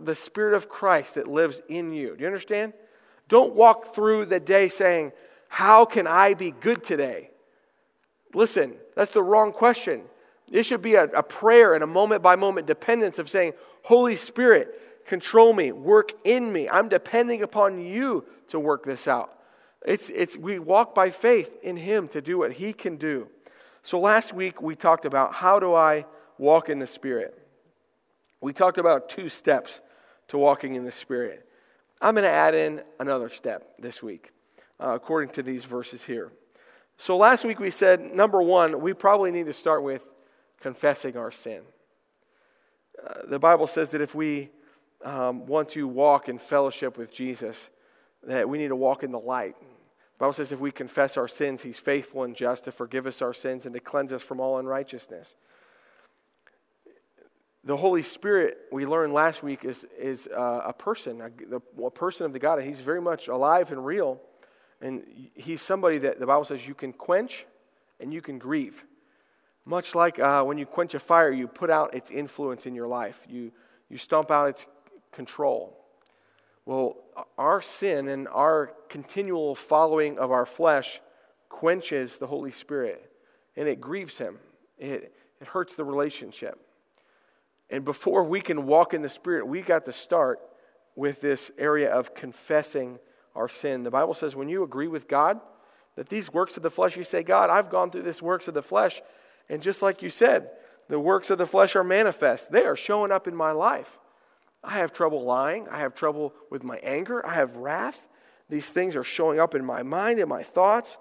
the 0.00 0.14
Spirit 0.14 0.54
of 0.54 0.68
Christ 0.68 1.16
that 1.16 1.26
lives 1.26 1.60
in 1.68 1.92
you. 1.92 2.14
Do 2.14 2.20
you 2.20 2.26
understand? 2.26 2.72
Don't 3.28 3.54
walk 3.54 3.94
through 3.94 4.26
the 4.26 4.40
day 4.40 4.68
saying, 4.68 5.12
How 5.48 5.84
can 5.84 6.06
I 6.06 6.34
be 6.34 6.52
good 6.52 6.84
today? 6.84 7.31
Listen, 8.34 8.74
that's 8.94 9.12
the 9.12 9.22
wrong 9.22 9.52
question. 9.52 10.02
It 10.50 10.64
should 10.64 10.82
be 10.82 10.94
a, 10.94 11.04
a 11.04 11.22
prayer 11.22 11.74
and 11.74 11.82
a 11.82 11.86
moment 11.86 12.22
by 12.22 12.36
moment 12.36 12.66
dependence 12.66 13.18
of 13.18 13.28
saying, 13.28 13.54
Holy 13.84 14.16
Spirit, 14.16 15.06
control 15.06 15.52
me, 15.52 15.72
work 15.72 16.12
in 16.24 16.52
me. 16.52 16.68
I'm 16.68 16.88
depending 16.88 17.42
upon 17.42 17.80
you 17.80 18.24
to 18.48 18.60
work 18.60 18.84
this 18.84 19.08
out. 19.08 19.38
It's, 19.84 20.10
it's, 20.10 20.36
we 20.36 20.58
walk 20.58 20.94
by 20.94 21.10
faith 21.10 21.50
in 21.62 21.76
Him 21.76 22.08
to 22.08 22.20
do 22.20 22.38
what 22.38 22.52
He 22.52 22.72
can 22.72 22.96
do. 22.96 23.28
So 23.82 23.98
last 23.98 24.32
week 24.32 24.62
we 24.62 24.76
talked 24.76 25.04
about 25.04 25.34
how 25.34 25.58
do 25.58 25.74
I 25.74 26.06
walk 26.38 26.68
in 26.68 26.78
the 26.78 26.86
Spirit? 26.86 27.38
We 28.40 28.52
talked 28.52 28.78
about 28.78 29.08
two 29.08 29.28
steps 29.28 29.80
to 30.28 30.38
walking 30.38 30.74
in 30.74 30.84
the 30.84 30.92
Spirit. 30.92 31.48
I'm 32.00 32.14
going 32.14 32.24
to 32.24 32.30
add 32.30 32.54
in 32.54 32.82
another 32.98 33.30
step 33.30 33.74
this 33.78 34.02
week, 34.02 34.32
uh, 34.80 34.90
according 34.90 35.30
to 35.34 35.42
these 35.42 35.64
verses 35.64 36.04
here. 36.04 36.32
So 37.02 37.16
last 37.16 37.44
week 37.44 37.58
we 37.58 37.70
said, 37.70 38.14
number 38.14 38.40
one, 38.40 38.80
we 38.80 38.92
probably 38.92 39.32
need 39.32 39.46
to 39.46 39.52
start 39.52 39.82
with 39.82 40.04
confessing 40.60 41.16
our 41.16 41.32
sin. 41.32 41.62
Uh, 43.04 43.26
the 43.28 43.40
Bible 43.40 43.66
says 43.66 43.88
that 43.88 44.00
if 44.00 44.14
we 44.14 44.50
um, 45.04 45.44
want 45.48 45.70
to 45.70 45.88
walk 45.88 46.28
in 46.28 46.38
fellowship 46.38 46.96
with 46.96 47.12
Jesus, 47.12 47.70
that 48.22 48.48
we 48.48 48.56
need 48.56 48.68
to 48.68 48.76
walk 48.76 49.02
in 49.02 49.10
the 49.10 49.18
light. 49.18 49.56
The 49.58 50.18
Bible 50.20 50.32
says 50.32 50.52
if 50.52 50.60
we 50.60 50.70
confess 50.70 51.16
our 51.16 51.26
sins, 51.26 51.62
He's 51.62 51.76
faithful 51.76 52.22
and 52.22 52.36
just 52.36 52.66
to 52.66 52.70
forgive 52.70 53.08
us 53.08 53.20
our 53.20 53.34
sins 53.34 53.66
and 53.66 53.74
to 53.74 53.80
cleanse 53.80 54.12
us 54.12 54.22
from 54.22 54.38
all 54.38 54.58
unrighteousness. 54.58 55.34
The 57.64 57.78
Holy 57.78 58.02
Spirit, 58.02 58.58
we 58.70 58.86
learned 58.86 59.12
last 59.12 59.42
week, 59.42 59.64
is, 59.64 59.84
is 59.98 60.28
uh, 60.28 60.60
a 60.66 60.72
person, 60.72 61.20
a, 61.20 61.82
a 61.82 61.90
person 61.90 62.26
of 62.26 62.32
the 62.32 62.38
God. 62.38 62.62
He's 62.62 62.78
very 62.78 63.02
much 63.02 63.26
alive 63.26 63.72
and 63.72 63.84
real. 63.84 64.20
And 64.82 65.30
He's 65.34 65.62
somebody 65.62 65.98
that 65.98 66.20
the 66.20 66.26
Bible 66.26 66.44
says 66.44 66.66
you 66.66 66.74
can 66.74 66.92
quench 66.92 67.46
and 68.00 68.12
you 68.12 68.20
can 68.20 68.38
grieve. 68.38 68.84
Much 69.64 69.94
like 69.94 70.18
uh, 70.18 70.42
when 70.42 70.58
you 70.58 70.66
quench 70.66 70.92
a 70.94 70.98
fire, 70.98 71.30
you 71.30 71.46
put 71.46 71.70
out 71.70 71.94
its 71.94 72.10
influence 72.10 72.66
in 72.66 72.74
your 72.74 72.88
life, 72.88 73.24
you, 73.28 73.52
you 73.88 73.96
stomp 73.96 74.30
out 74.30 74.48
its 74.48 74.66
control. 75.12 75.78
Well, 76.66 76.96
our 77.38 77.62
sin 77.62 78.08
and 78.08 78.28
our 78.28 78.72
continual 78.88 79.54
following 79.54 80.18
of 80.18 80.30
our 80.30 80.46
flesh 80.46 81.00
quenches 81.48 82.18
the 82.18 82.26
Holy 82.26 82.50
Spirit 82.50 83.12
and 83.56 83.68
it 83.68 83.80
grieves 83.80 84.18
Him, 84.18 84.38
it, 84.78 85.14
it 85.40 85.48
hurts 85.48 85.74
the 85.74 85.84
relationship. 85.84 86.58
And 87.70 87.84
before 87.84 88.24
we 88.24 88.40
can 88.40 88.66
walk 88.66 88.94
in 88.94 89.02
the 89.02 89.08
Spirit, 89.08 89.46
we 89.46 89.62
got 89.62 89.84
to 89.86 89.92
start 89.92 90.40
with 90.94 91.20
this 91.20 91.50
area 91.58 91.90
of 91.90 92.14
confessing 92.14 92.98
our 93.34 93.48
sin. 93.48 93.82
The 93.82 93.90
Bible 93.90 94.14
says 94.14 94.36
when 94.36 94.48
you 94.48 94.62
agree 94.62 94.88
with 94.88 95.08
God, 95.08 95.40
that 95.96 96.08
these 96.08 96.32
works 96.32 96.56
of 96.56 96.62
the 96.62 96.70
flesh, 96.70 96.96
you 96.96 97.04
say, 97.04 97.22
God, 97.22 97.50
I've 97.50 97.70
gone 97.70 97.90
through 97.90 98.02
this 98.02 98.22
works 98.22 98.48
of 98.48 98.54
the 98.54 98.62
flesh, 98.62 99.02
and 99.48 99.62
just 99.62 99.82
like 99.82 100.02
you 100.02 100.08
said, 100.08 100.50
the 100.88 100.98
works 100.98 101.30
of 101.30 101.38
the 101.38 101.46
flesh 101.46 101.76
are 101.76 101.84
manifest. 101.84 102.50
They 102.50 102.64
are 102.64 102.76
showing 102.76 103.12
up 103.12 103.28
in 103.28 103.34
my 103.34 103.52
life. 103.52 103.98
I 104.64 104.78
have 104.78 104.92
trouble 104.92 105.24
lying. 105.24 105.68
I 105.68 105.78
have 105.78 105.94
trouble 105.94 106.34
with 106.50 106.62
my 106.62 106.78
anger. 106.78 107.24
I 107.26 107.34
have 107.34 107.56
wrath. 107.56 108.08
These 108.48 108.68
things 108.68 108.94
are 108.96 109.04
showing 109.04 109.40
up 109.40 109.54
in 109.54 109.64
my 109.64 109.82
mind 109.82 110.18
and 110.20 110.28
my 110.28 110.42
thoughts. 110.42 110.98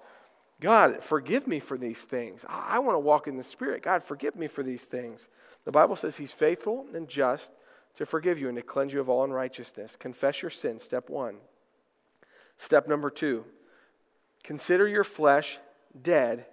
God, 0.60 1.04
forgive 1.04 1.48
me 1.48 1.60
for 1.60 1.78
these 1.78 2.02
things. 2.02 2.46
I 2.48 2.80
want 2.80 2.96
to 2.96 3.00
walk 3.00 3.28
in 3.28 3.38
the 3.38 3.44
Spirit. 3.44 3.84
God, 3.84 4.04
forgive 4.04 4.36
me 4.36 4.48
for 4.48 4.64
these 4.64 4.84
things. 4.84 5.28
The 5.66 5.72
Bible 5.72 5.96
says 5.96 6.18
He's 6.18 6.32
faithful 6.32 6.86
and 6.94 7.08
just 7.08 7.52
to 7.96 8.06
forgive 8.06 8.40
you 8.40 8.48
and 8.48 8.56
to 8.58 8.62
cleanse 8.62 8.94
you 8.94 9.00
of 9.00 9.10
all 9.10 9.24
unrighteousness. 9.24 9.96
Confess 10.00 10.42
your 10.42 10.52
sin, 10.52 10.80
step 10.80 11.10
one. 11.10 11.38
Step 12.62 12.88
number 12.88 13.10
two 13.10 13.44
consider 14.44 14.88
your 14.88 15.04
flesh 15.04 15.58
dead 16.00 16.46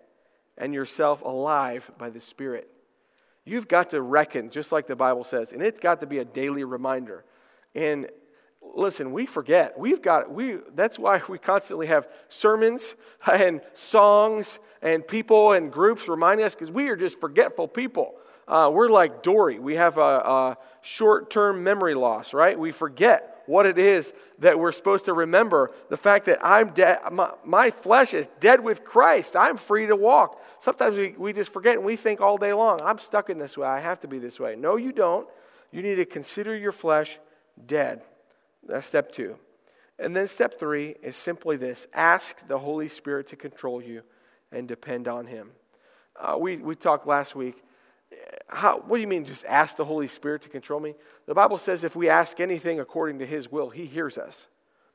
and 0.56 0.72
yourself 0.72 1.20
alive 1.20 1.90
by 1.98 2.08
the 2.08 2.18
Spirit. 2.18 2.70
You've 3.44 3.68
got 3.68 3.90
to 3.90 4.00
reckon, 4.00 4.48
just 4.48 4.72
like 4.72 4.86
the 4.86 4.96
Bible 4.96 5.22
says, 5.22 5.52
and 5.52 5.62
it's 5.62 5.78
got 5.78 6.00
to 6.00 6.06
be 6.06 6.18
a 6.18 6.24
daily 6.24 6.64
reminder. 6.64 7.24
And 7.74 8.08
listen, 8.62 9.12
we 9.12 9.26
forget. 9.26 9.78
We've 9.78 10.00
got 10.00 10.32
we 10.32 10.56
that's 10.74 10.98
why 10.98 11.20
we 11.28 11.38
constantly 11.38 11.88
have 11.88 12.08
sermons 12.30 12.94
and 13.30 13.60
songs 13.74 14.58
and 14.80 15.06
people 15.06 15.52
and 15.52 15.70
groups 15.70 16.08
reminding 16.08 16.46
us 16.46 16.54
because 16.54 16.70
we 16.70 16.88
are 16.88 16.96
just 16.96 17.20
forgetful 17.20 17.68
people. 17.68 18.14
Uh, 18.46 18.70
we're 18.72 18.88
like 18.88 19.22
Dory. 19.22 19.58
We 19.58 19.74
have 19.74 19.98
a, 19.98 20.00
a 20.00 20.58
short 20.80 21.30
term 21.30 21.62
memory 21.62 21.94
loss, 21.94 22.32
right? 22.32 22.58
We 22.58 22.72
forget 22.72 23.37
what 23.48 23.66
it 23.66 23.78
is 23.78 24.12
that 24.38 24.60
we're 24.60 24.72
supposed 24.72 25.06
to 25.06 25.14
remember. 25.14 25.70
The 25.88 25.96
fact 25.96 26.26
that 26.26 26.38
I'm 26.44 26.70
dead, 26.70 27.00
my, 27.10 27.32
my, 27.44 27.70
flesh 27.70 28.12
is 28.12 28.28
dead 28.40 28.62
with 28.62 28.84
Christ. 28.84 29.34
I'm 29.34 29.56
free 29.56 29.86
to 29.86 29.96
walk. 29.96 30.40
Sometimes 30.60 30.96
we, 30.96 31.14
we 31.16 31.32
just 31.32 31.52
forget 31.52 31.76
and 31.76 31.84
we 31.84 31.96
think 31.96 32.20
all 32.20 32.36
day 32.36 32.52
long, 32.52 32.80
I'm 32.82 32.98
stuck 32.98 33.30
in 33.30 33.38
this 33.38 33.56
way. 33.56 33.66
I 33.66 33.80
have 33.80 34.00
to 34.00 34.08
be 34.08 34.18
this 34.18 34.38
way. 34.38 34.54
No, 34.54 34.76
you 34.76 34.92
don't. 34.92 35.26
You 35.72 35.82
need 35.82 35.96
to 35.96 36.04
consider 36.04 36.56
your 36.56 36.72
flesh 36.72 37.18
dead. 37.66 38.02
That's 38.66 38.86
step 38.86 39.10
two. 39.10 39.36
And 39.98 40.14
then 40.14 40.28
step 40.28 40.58
three 40.58 40.96
is 41.02 41.16
simply 41.16 41.56
this 41.56 41.86
ask 41.92 42.46
the 42.46 42.58
Holy 42.58 42.88
Spirit 42.88 43.28
to 43.28 43.36
control 43.36 43.82
you 43.82 44.02
and 44.52 44.68
depend 44.68 45.08
on 45.08 45.26
Him. 45.26 45.50
Uh, 46.20 46.36
we, 46.38 46.58
we 46.58 46.74
talked 46.74 47.06
last 47.06 47.34
week 47.34 47.62
how, 48.48 48.78
what 48.86 48.96
do 48.96 49.00
you 49.00 49.06
mean, 49.06 49.24
just 49.24 49.44
ask 49.44 49.76
the 49.76 49.84
Holy 49.84 50.08
Spirit 50.08 50.42
to 50.42 50.48
control 50.48 50.80
me? 50.80 50.94
The 51.26 51.34
Bible 51.34 51.58
says 51.58 51.84
if 51.84 51.94
we 51.94 52.08
ask 52.08 52.40
anything 52.40 52.80
according 52.80 53.18
to 53.18 53.26
His 53.26 53.52
will, 53.52 53.70
He 53.70 53.86
hears 53.86 54.16
us. 54.16 54.46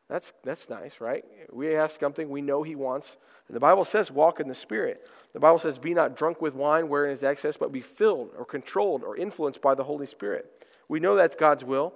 That's, 0.10 0.34
that's 0.44 0.70
nice, 0.70 1.00
right? 1.00 1.24
We 1.52 1.76
ask 1.76 2.00
something 2.00 2.30
we 2.30 2.42
know 2.42 2.64
He 2.64 2.76
wants. 2.76 3.18
And 3.48 3.56
the 3.56 3.60
Bible 3.60 3.86
says, 3.86 4.12
walk 4.12 4.40
in 4.40 4.48
the 4.48 4.56
Spirit. 4.56 5.10
The 5.34 5.40
Bible 5.40 5.60
says, 5.60 5.78
be 5.78 5.94
not 5.94 6.16
drunk 6.16 6.42
with 6.42 6.56
wine 6.56 6.90
wherein 6.90 7.14
is 7.14 7.24
excess, 7.24 7.58
but 7.58 7.72
be 7.72 7.82
filled 7.82 8.32
or 8.38 8.46
controlled 8.46 9.04
or 9.04 9.16
influenced 9.16 9.62
by 9.62 9.76
the 9.76 9.84
Holy 9.84 10.06
Spirit. 10.06 10.50
We 10.88 11.00
know 11.00 11.16
that's 11.16 11.36
God's 11.36 11.64
will. 11.64 11.94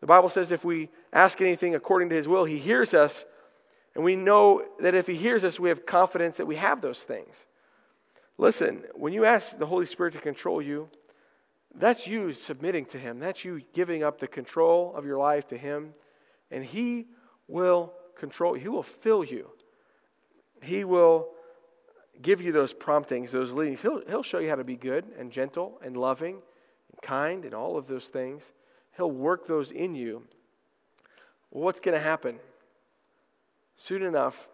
The 0.00 0.06
Bible 0.06 0.28
says 0.28 0.52
if 0.52 0.64
we 0.64 0.90
ask 1.12 1.40
anything 1.40 1.74
according 1.74 2.10
to 2.10 2.14
his 2.14 2.28
will, 2.28 2.44
he 2.44 2.58
hears 2.58 2.94
us. 2.94 3.24
And 3.94 4.04
we 4.04 4.14
know 4.14 4.62
that 4.80 4.94
if 4.94 5.06
he 5.06 5.16
hears 5.16 5.42
us, 5.42 5.58
we 5.58 5.70
have 5.70 5.84
confidence 5.84 6.36
that 6.36 6.46
we 6.46 6.56
have 6.56 6.80
those 6.80 7.02
things. 7.02 7.46
Listen, 8.38 8.84
when 8.94 9.12
you 9.12 9.24
ask 9.24 9.58
the 9.58 9.66
Holy 9.66 9.84
Spirit 9.84 10.12
to 10.14 10.20
control 10.20 10.62
you, 10.62 10.88
that's 11.74 12.06
you 12.06 12.32
submitting 12.32 12.84
to 12.86 12.98
him. 12.98 13.18
That's 13.18 13.44
you 13.44 13.62
giving 13.72 14.02
up 14.02 14.18
the 14.20 14.28
control 14.28 14.94
of 14.94 15.04
your 15.04 15.18
life 15.18 15.46
to 15.48 15.58
him. 15.58 15.94
And 16.50 16.64
he 16.64 17.08
will 17.48 17.92
control, 18.16 18.56
you, 18.56 18.62
he 18.62 18.68
will 18.68 18.82
fill 18.82 19.24
you. 19.24 19.50
He 20.62 20.84
will 20.84 21.28
give 22.22 22.40
you 22.40 22.52
those 22.52 22.72
promptings, 22.72 23.32
those 23.32 23.52
leadings. 23.52 23.82
He'll, 23.82 24.02
he'll 24.08 24.22
show 24.22 24.38
you 24.38 24.48
how 24.48 24.56
to 24.56 24.64
be 24.64 24.76
good 24.76 25.04
and 25.18 25.30
gentle 25.30 25.80
and 25.84 25.96
loving 25.96 26.34
and 26.34 27.02
kind 27.02 27.44
and 27.44 27.54
all 27.54 27.76
of 27.76 27.86
those 27.86 28.06
things. 28.06 28.52
He'll 28.96 29.10
work 29.10 29.46
those 29.46 29.70
in 29.70 29.94
you. 29.94 30.24
Well, 31.50 31.64
what's 31.64 31.80
going 31.80 31.96
to 31.96 32.02
happen? 32.02 32.38
Soon 33.76 34.02
enough, 34.02 34.48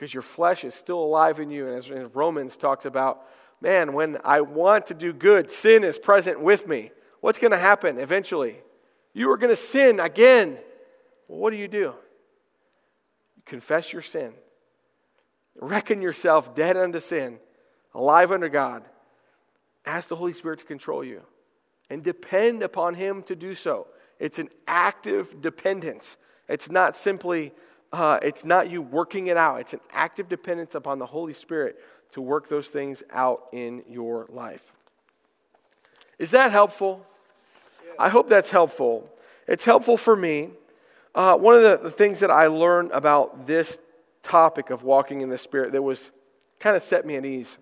because 0.00 0.14
your 0.14 0.22
flesh 0.22 0.64
is 0.64 0.74
still 0.74 0.98
alive 0.98 1.40
in 1.40 1.50
you, 1.50 1.66
and 1.66 1.76
as 1.76 1.90
Romans 2.14 2.56
talks 2.56 2.86
about, 2.86 3.20
man, 3.60 3.92
when 3.92 4.16
I 4.24 4.40
want 4.40 4.86
to 4.86 4.94
do 4.94 5.12
good, 5.12 5.50
sin 5.50 5.84
is 5.84 5.98
present 5.98 6.40
with 6.40 6.66
me. 6.66 6.90
What's 7.20 7.38
going 7.38 7.50
to 7.50 7.58
happen 7.58 7.98
eventually? 7.98 8.56
You 9.12 9.30
are 9.30 9.36
going 9.36 9.50
to 9.50 9.56
sin 9.56 10.00
again. 10.00 10.56
Well, 11.28 11.40
what 11.40 11.50
do 11.50 11.58
you 11.58 11.68
do? 11.68 11.92
You 13.36 13.42
confess 13.44 13.92
your 13.92 14.00
sin 14.00 14.32
Reckon 15.60 16.00
yourself 16.00 16.54
dead 16.54 16.78
unto 16.78 16.98
sin, 16.98 17.38
alive 17.94 18.32
unto 18.32 18.48
God. 18.48 18.84
Ask 19.84 20.08
the 20.08 20.16
Holy 20.16 20.32
Spirit 20.32 20.60
to 20.60 20.64
control 20.64 21.04
you 21.04 21.20
and 21.90 22.02
depend 22.02 22.62
upon 22.62 22.94
Him 22.94 23.22
to 23.24 23.36
do 23.36 23.54
so. 23.54 23.88
It's 24.18 24.38
an 24.38 24.48
active 24.66 25.42
dependence. 25.42 26.16
It's 26.48 26.70
not 26.70 26.96
simply, 26.96 27.52
uh, 27.92 28.18
it's 28.22 28.44
not 28.44 28.70
you 28.70 28.82
working 28.82 29.26
it 29.26 29.36
out. 29.36 29.60
It's 29.60 29.72
an 29.72 29.80
active 29.92 30.28
dependence 30.28 30.74
upon 30.74 30.98
the 30.98 31.06
Holy 31.06 31.32
Spirit 31.32 31.78
to 32.12 32.20
work 32.20 32.48
those 32.48 32.68
things 32.68 33.02
out 33.10 33.48
in 33.52 33.82
your 33.88 34.26
life. 34.30 34.72
Is 36.18 36.30
that 36.32 36.52
helpful? 36.52 37.06
I 37.98 38.08
hope 38.08 38.28
that's 38.28 38.50
helpful. 38.50 39.08
It's 39.46 39.64
helpful 39.64 39.96
for 39.96 40.14
me. 40.14 40.50
Uh, 41.14 41.36
one 41.36 41.54
of 41.56 41.62
the, 41.62 41.78
the 41.82 41.90
things 41.90 42.20
that 42.20 42.30
I 42.30 42.46
learned 42.46 42.92
about 42.92 43.46
this 43.46 43.78
topic 44.22 44.70
of 44.70 44.84
walking 44.84 45.22
in 45.22 45.28
the 45.28 45.38
Spirit 45.38 45.72
that 45.72 45.82
was 45.82 46.10
kind 46.58 46.76
of 46.76 46.82
set 46.82 47.04
me 47.04 47.16
at 47.16 47.24
ease. 47.24 47.58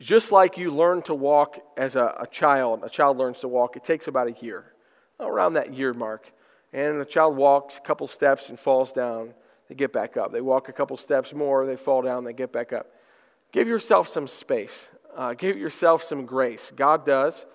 Just 0.00 0.30
like 0.30 0.56
you 0.56 0.70
learn 0.70 1.02
to 1.02 1.14
walk 1.14 1.58
as 1.76 1.96
a, 1.96 2.14
a 2.20 2.26
child, 2.26 2.80
a 2.84 2.88
child 2.88 3.16
learns 3.16 3.40
to 3.40 3.48
walk, 3.48 3.76
it 3.76 3.84
takes 3.84 4.08
about 4.08 4.28
a 4.28 4.44
year, 4.44 4.72
around 5.20 5.54
that 5.54 5.74
year 5.74 5.92
mark. 5.92 6.32
And 6.72 7.00
the 7.00 7.04
child 7.04 7.36
walks 7.36 7.78
a 7.78 7.80
couple 7.80 8.06
steps 8.06 8.48
and 8.48 8.58
falls 8.58 8.92
down, 8.92 9.34
they 9.68 9.74
get 9.74 9.92
back 9.92 10.16
up. 10.16 10.32
They 10.32 10.40
walk 10.40 10.68
a 10.68 10.72
couple 10.72 10.96
steps 10.96 11.34
more, 11.34 11.66
they 11.66 11.76
fall 11.76 12.02
down, 12.02 12.24
they 12.24 12.32
get 12.32 12.52
back 12.52 12.72
up. 12.72 12.86
Give 13.52 13.68
yourself 13.68 14.08
some 14.08 14.26
space, 14.26 14.88
uh, 15.16 15.34
give 15.34 15.56
yourself 15.56 16.02
some 16.04 16.26
grace. 16.26 16.72
God 16.74 17.04
does. 17.04 17.46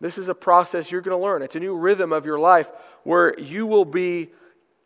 This 0.00 0.16
is 0.16 0.28
a 0.28 0.34
process 0.34 0.90
you're 0.90 1.02
going 1.02 1.16
to 1.16 1.22
learn. 1.22 1.42
It's 1.42 1.56
a 1.56 1.60
new 1.60 1.76
rhythm 1.76 2.12
of 2.12 2.24
your 2.24 2.38
life 2.38 2.70
where 3.02 3.38
you 3.38 3.66
will 3.66 3.84
be 3.84 4.30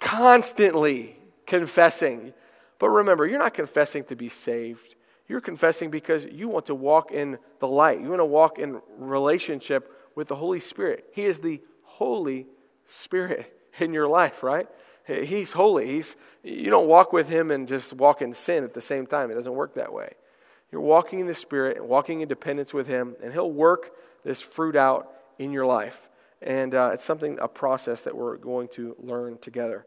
constantly 0.01 1.17
confessing. 1.47 2.35
But 2.81 2.89
remember, 2.89 3.27
you're 3.27 3.39
not 3.39 3.55
confessing 3.55 4.05
to 4.05 4.17
be 4.17 4.29
saved. 4.29 4.97
You're 5.29 5.41
confessing 5.41 5.91
because 5.91 6.25
you 6.25 6.49
want 6.49 6.67
to 6.67 6.75
walk 6.75 7.13
in 7.13 7.39
the 7.61 7.69
light. 7.69 8.01
You 8.01 8.09
want 8.09 8.21
to 8.21 8.27
walk 8.27 8.59
in 8.59 8.81
relationship 8.99 9.91
with 10.17 10.29
the 10.29 10.37
Holy 10.37 10.61
Spirit. 10.61 11.05
He 11.13 11.23
is 11.23 11.39
the 11.39 11.63
Holy 11.83 12.49
Spirit 12.85 13.55
in 13.79 13.93
your 13.93 14.09
life, 14.09 14.43
right? 14.43 14.69
He's 15.07 15.53
holy. 15.53 15.87
He's, 15.87 16.17
you 16.43 16.71
don't 16.71 16.89
walk 16.89 17.13
with 17.13 17.29
him 17.29 17.51
and 17.51 17.69
just 17.69 17.93
walk 17.93 18.23
in 18.23 18.33
sin 18.33 18.65
at 18.65 18.73
the 18.73 18.81
same 18.81 19.07
time. 19.07 19.31
It 19.31 19.35
doesn't 19.35 19.55
work 19.55 19.75
that 19.75 19.93
way. 19.93 20.15
You're 20.73 20.81
walking 20.81 21.21
in 21.21 21.27
the 21.27 21.35
Spirit 21.35 21.77
and 21.77 21.89
walking 21.89 22.21
in 22.21 22.29
dependence 22.29 22.73
with 22.73 22.87
him, 22.87 23.15
and 23.23 23.33
he'll 23.33 23.53
work 23.53 23.93
this 24.25 24.41
fruit 24.41 24.77
out 24.77 25.13
in 25.39 25.53
your 25.53 25.67
life. 25.67 26.09
And 26.41 26.75
uh, 26.75 26.91
it's 26.95 27.05
something, 27.05 27.39
a 27.41 27.49
process 27.49 28.01
that 28.03 28.17
we're 28.17 28.37
going 28.37 28.69
to 28.69 28.97
learn 28.99 29.39
together. 29.39 29.87